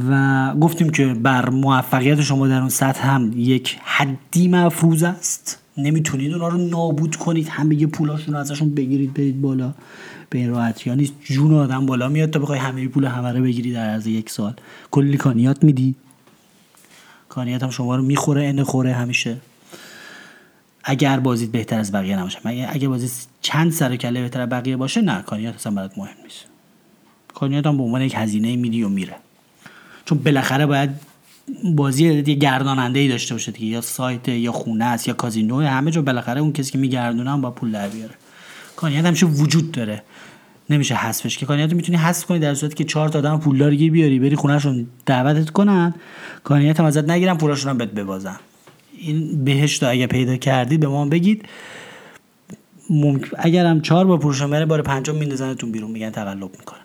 [0.09, 5.59] و گفتیم که بر موفقیت شما در اون سطح هم یک حدی مفروض است.
[5.77, 7.47] نمی‌تونید اونا رو نابود کنید.
[7.49, 9.73] همه پولاشون رو ازشون بگیرید برید بالا.
[10.29, 10.89] به این راحتی.
[10.89, 14.29] یعنی جون آدم بالا میاد تا بخوای همه پول همه رو بگیری در عرض یک
[14.29, 14.53] سال.
[14.91, 15.95] کلی کانیات میدی.
[17.29, 19.37] کانیات هم شما رو می‌خوره انه خوره همیشه.
[20.83, 22.39] اگر بازید بهتر از بقیه نباشه.
[22.45, 23.09] مگه اگه بازی
[23.41, 26.45] چند سر کله بهتر از بقیه باشه نه کانیات اصلا برات مهم نیست.
[27.33, 29.15] کانیات هم به عنوان یک هزینه میدی و میره.
[30.05, 30.89] چون بالاخره باید
[31.63, 35.91] بازی یه گرداننده ای داشته باشه دیگه یا سایت یا خونه است یا کازینو همه
[35.91, 36.01] جا.
[36.01, 38.13] بالاخره اون کسی که میگردونه با پول در بیاره.
[38.75, 40.03] کانیات همیشه وجود داره.
[40.69, 41.45] نمیشه حذفش که.
[41.45, 44.87] کانیات رو می‌تونی حذف کنی در صورتی که چهار تا آدم پولدار بیاری بری خونهشون
[45.05, 45.93] دعوتت کنن.
[46.43, 48.39] کانیات هم ازت نگیرن پولاشون هم بهت ببازن.
[48.97, 51.45] این بهشت رو اگه پیدا کردید به ما بگید.
[52.89, 55.91] ممکن اگر هم چهار بار پولشون بره بار پنجم میندازنتون بیرون.
[55.91, 56.79] میگن تقلب می‌کنن.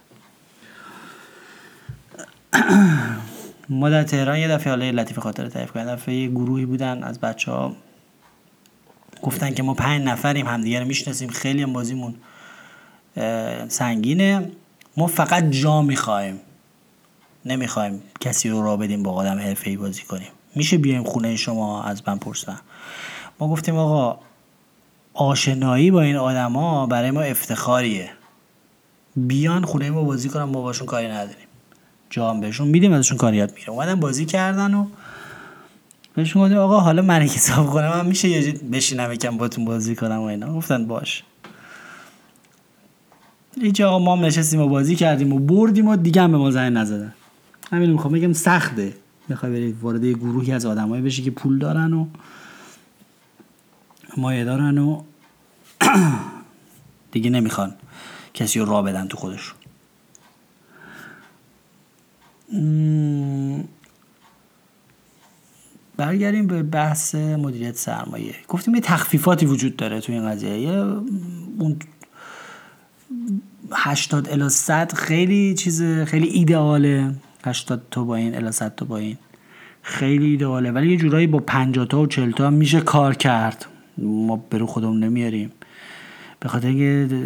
[3.72, 7.20] ما در تهران یه دفعه حالا لطیف خاطر تعریف یه دفعه یه گروهی بودن از
[7.20, 7.76] بچه ها
[9.22, 11.28] گفتن که ما پنج نفریم همدیگه رو می‌شناسیم.
[11.28, 12.14] خیلی هم بازیمون
[13.68, 14.50] سنگینه.
[14.96, 16.40] ما فقط جا می‌خوایم.
[17.44, 20.28] نمی‌خوایم کسی رو را بدیم با آدم حرفه بازی کنیم.
[20.54, 22.60] میشه بیایم خونه شما؟ از من پرسن
[23.38, 24.18] ما گفتیم آقا
[25.14, 28.10] آشنایی با این آدما برای ما افتخاریه.
[29.16, 31.46] بیان خونه ما بازی کنن ما باشون کاری نداریم.
[32.12, 34.86] جام بهشون میدیم ازشون کاریات می‌گیره اومدن بازی کردن و
[36.14, 40.20] بهشون گفتیم آقا حالا من حساب کنم من میشه یه بشینم یکم باتون بازی کنم
[40.20, 40.54] و اینا.
[40.54, 41.22] گفتن باش.
[43.60, 46.72] هیچ آقا ما نشستیم و بازی کردیم و بردیم و دیگه هم به ما زنگ
[46.72, 47.14] نزدن.
[47.70, 48.94] همین می‌خوام بگم سخته.
[49.28, 52.06] می‌خوای بری وارد گروهی از آدمایی بشی که پول دارن و
[54.16, 55.02] مایه دارن و
[57.12, 57.74] دیگه نمی‌خوان
[58.34, 59.61] کسی رو را بدن تو خودشون.
[65.96, 68.34] برگردیم به بحث مدیریت سرمایه.
[68.48, 70.58] گفتیم یه تخفیفاتی وجود داره تو این قضیه.
[70.58, 70.72] یه
[71.58, 71.76] اون
[73.72, 77.14] 80 الی 100 خیلی چیز خیلی ایدئاله.
[77.44, 79.16] 80 تا با این الی 100 تا با این.
[79.82, 80.70] خیلی ایدئاله.
[80.70, 83.66] ولی یه جورایی با 50 تا و 40 تا میشه کار کرد.
[83.98, 85.50] ما برو خودمون نمیاریم.
[86.40, 87.16] به خاطر اینکه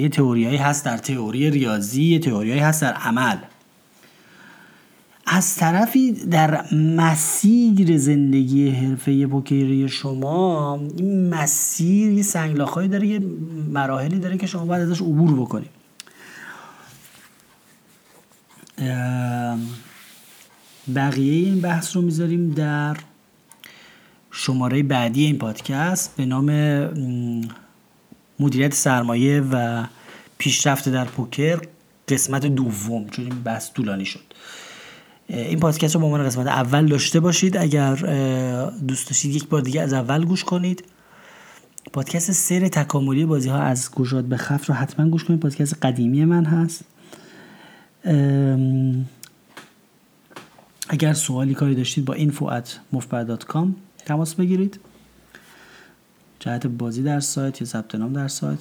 [0.00, 3.36] یه تئوریایی هست در تئوری ریاضی یه تئوریایی هست در عمل.
[5.32, 13.20] از طرفی در مسیر زندگی حرفه پوکری شما این مسیر یه سنگلاخهایی داره یه
[13.72, 15.70] مراحلی داره که شما باید ازش عبور بکنید
[20.94, 22.96] بقیه این بحث رو می‌ذاریم در
[24.30, 26.50] شماره بعدی این پادکست به نام
[28.40, 29.86] مدیریت سرمایه و
[30.38, 31.60] پیشرفت در پوکر
[32.08, 34.29] قسمت دوم چون این بحث طولانی شد.
[35.32, 37.56] این پادکست رو به عنوان قسمت اول داشته باشید.
[37.56, 37.94] اگر
[38.88, 40.84] دوست داشتید یک بار دیگه از اول گوش کنید.
[41.92, 45.40] پادکست سر تکاملی بازی ها از گشاد به خفت رو حتما گوش کنید.
[45.40, 46.84] پادکست قدیمی من هست.
[50.88, 53.66] اگر سوالی کاری داشتید با info at mufbar.com
[54.06, 54.80] تماس بگیرید.
[56.40, 58.58] جهت بازی در سایت یا ثبت نام در سایت.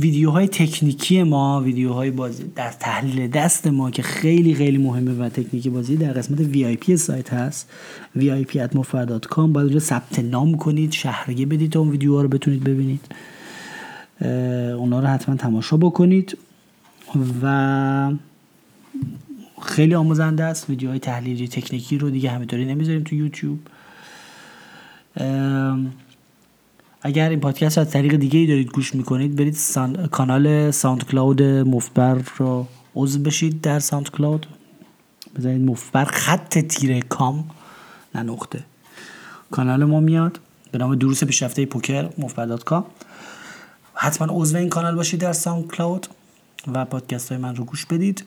[0.00, 5.70] ویدیوهای تکنیکی ما ویدیوهای بازی در تحلیل دست ما که خیلی خیلی مهمه و تکنیکی
[5.70, 7.70] بازی در قسمت وی آی پی سایت هست.
[8.18, 13.00] vip@mofar.com باید اونجا ثبت نام کنید شهریه بدید تا اون ویدیوها رو بتونید ببینید.
[14.78, 16.38] اونا رو حتما تماشا بکنید
[17.42, 18.12] و
[19.62, 20.70] خیلی آموزنده است.
[20.70, 23.58] ویدیوهای تحلیلی تکنیکی رو دیگه همینطوری نمی‌ذاریم تو یوتیوب.
[27.06, 30.06] اگر این پادکست از طریق دیگه ای دارید گوش می‌کنید برید سان...
[30.06, 34.46] کانال ساوند کلاود مفبر رو عضو بشید در ساوند کلاود
[35.38, 37.50] بزنید مفبر خط تیره com
[38.14, 38.64] نه نقطه
[39.50, 40.40] کانال ما میاد.
[40.72, 42.84] به نام دروس پیشرفته پوکر مفبر dot com.
[43.94, 46.06] حتما عضو این کانال باشید در ساوند کلاود
[46.72, 48.24] و پادکست های من رو گوش بدید.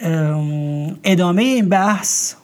[0.00, 2.34] ام، ادامه این بحث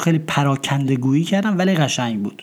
[0.00, 2.42] خیلی پراکنده گویی کردم ولی قشنگ بود.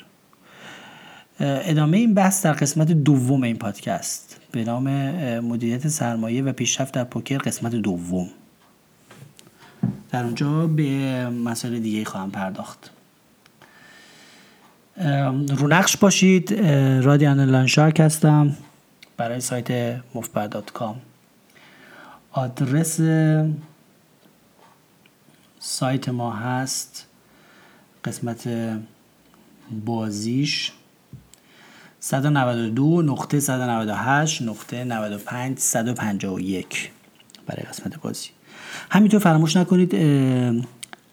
[1.41, 4.89] ادامه این بحث در قسمت دوم این پادکست به نام
[5.39, 8.27] مدیریت سرمایه و پیشرفت در پوکر قسمت دوم.
[10.11, 12.91] در اونجا به مسائل دیگه خواهم پرداخت.
[14.97, 16.53] ام، رو نقش باشید.
[17.03, 18.57] رادیان لانشارک هستم.
[19.17, 21.01] برای سایت مفبر دات کام.
[22.31, 22.99] آدرس
[25.59, 27.07] سایت ما هست
[28.05, 28.49] قسمت
[29.85, 30.71] بازیش.
[32.04, 36.91] 192 نقطه 198 نقطه 95 151
[37.47, 38.30] برای قسمت بازی.
[38.89, 39.95] همینطور فراموش نکنید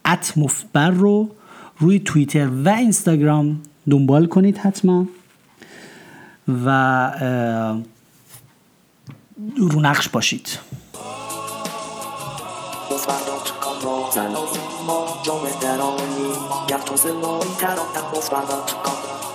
[0.04, 1.30] ات مفبر رو
[1.78, 3.60] روی توییتر و اینستاگرام
[3.90, 5.06] دنبال کنید حتما.
[6.48, 7.82] و اه،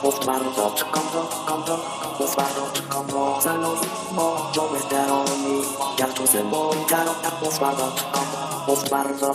[0.04, 5.62] رو نقش باشید مفبر.com را زنانی ما جامعه درانی
[5.98, 9.34] گر تو زمایی ترانتر مفبر.com مفبر.com را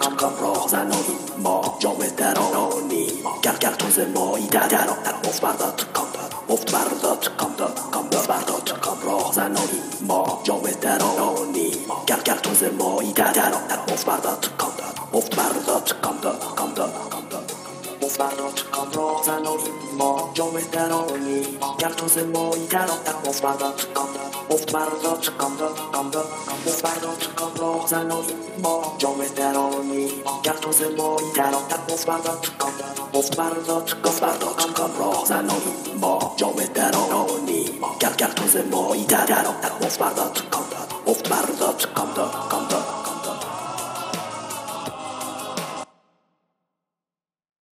[0.00, 3.06] کام را مفبر.com را زنانی ما جامعه درانی
[3.60, 7.22] گر تو زمایی ترانتر مفبر.com مفبر.com را زنانی ما جامعه درانی گر گر تو زمایی
[7.22, 11.70] ترانتر مفبر.com مفبر.com مفبر.com را زنانی ما جامعه درانی
[12.06, 14.72] گر گر تو زمایی ترانتر مفبر.com
[15.12, 17.31] مفبر.com مفبر.com را
[18.12, 19.58] باز برات کامرا زنار
[19.98, 21.46] ما جام درانی
[21.78, 26.24] گر تو زمایی درات در باز برات کامرا افت برات کامرا کامرا
[26.66, 28.24] افت برات کامرا زنار
[28.62, 30.08] ما در درانی
[30.42, 35.62] گر تو زمایی درات در باز برات کامرا افت برات گفت برات کامرا زنار
[36.00, 37.64] ما جام درانی
[38.00, 43.01] گر گر تو زمایی درات در باز برات کامرا افت برات کامرا کامرا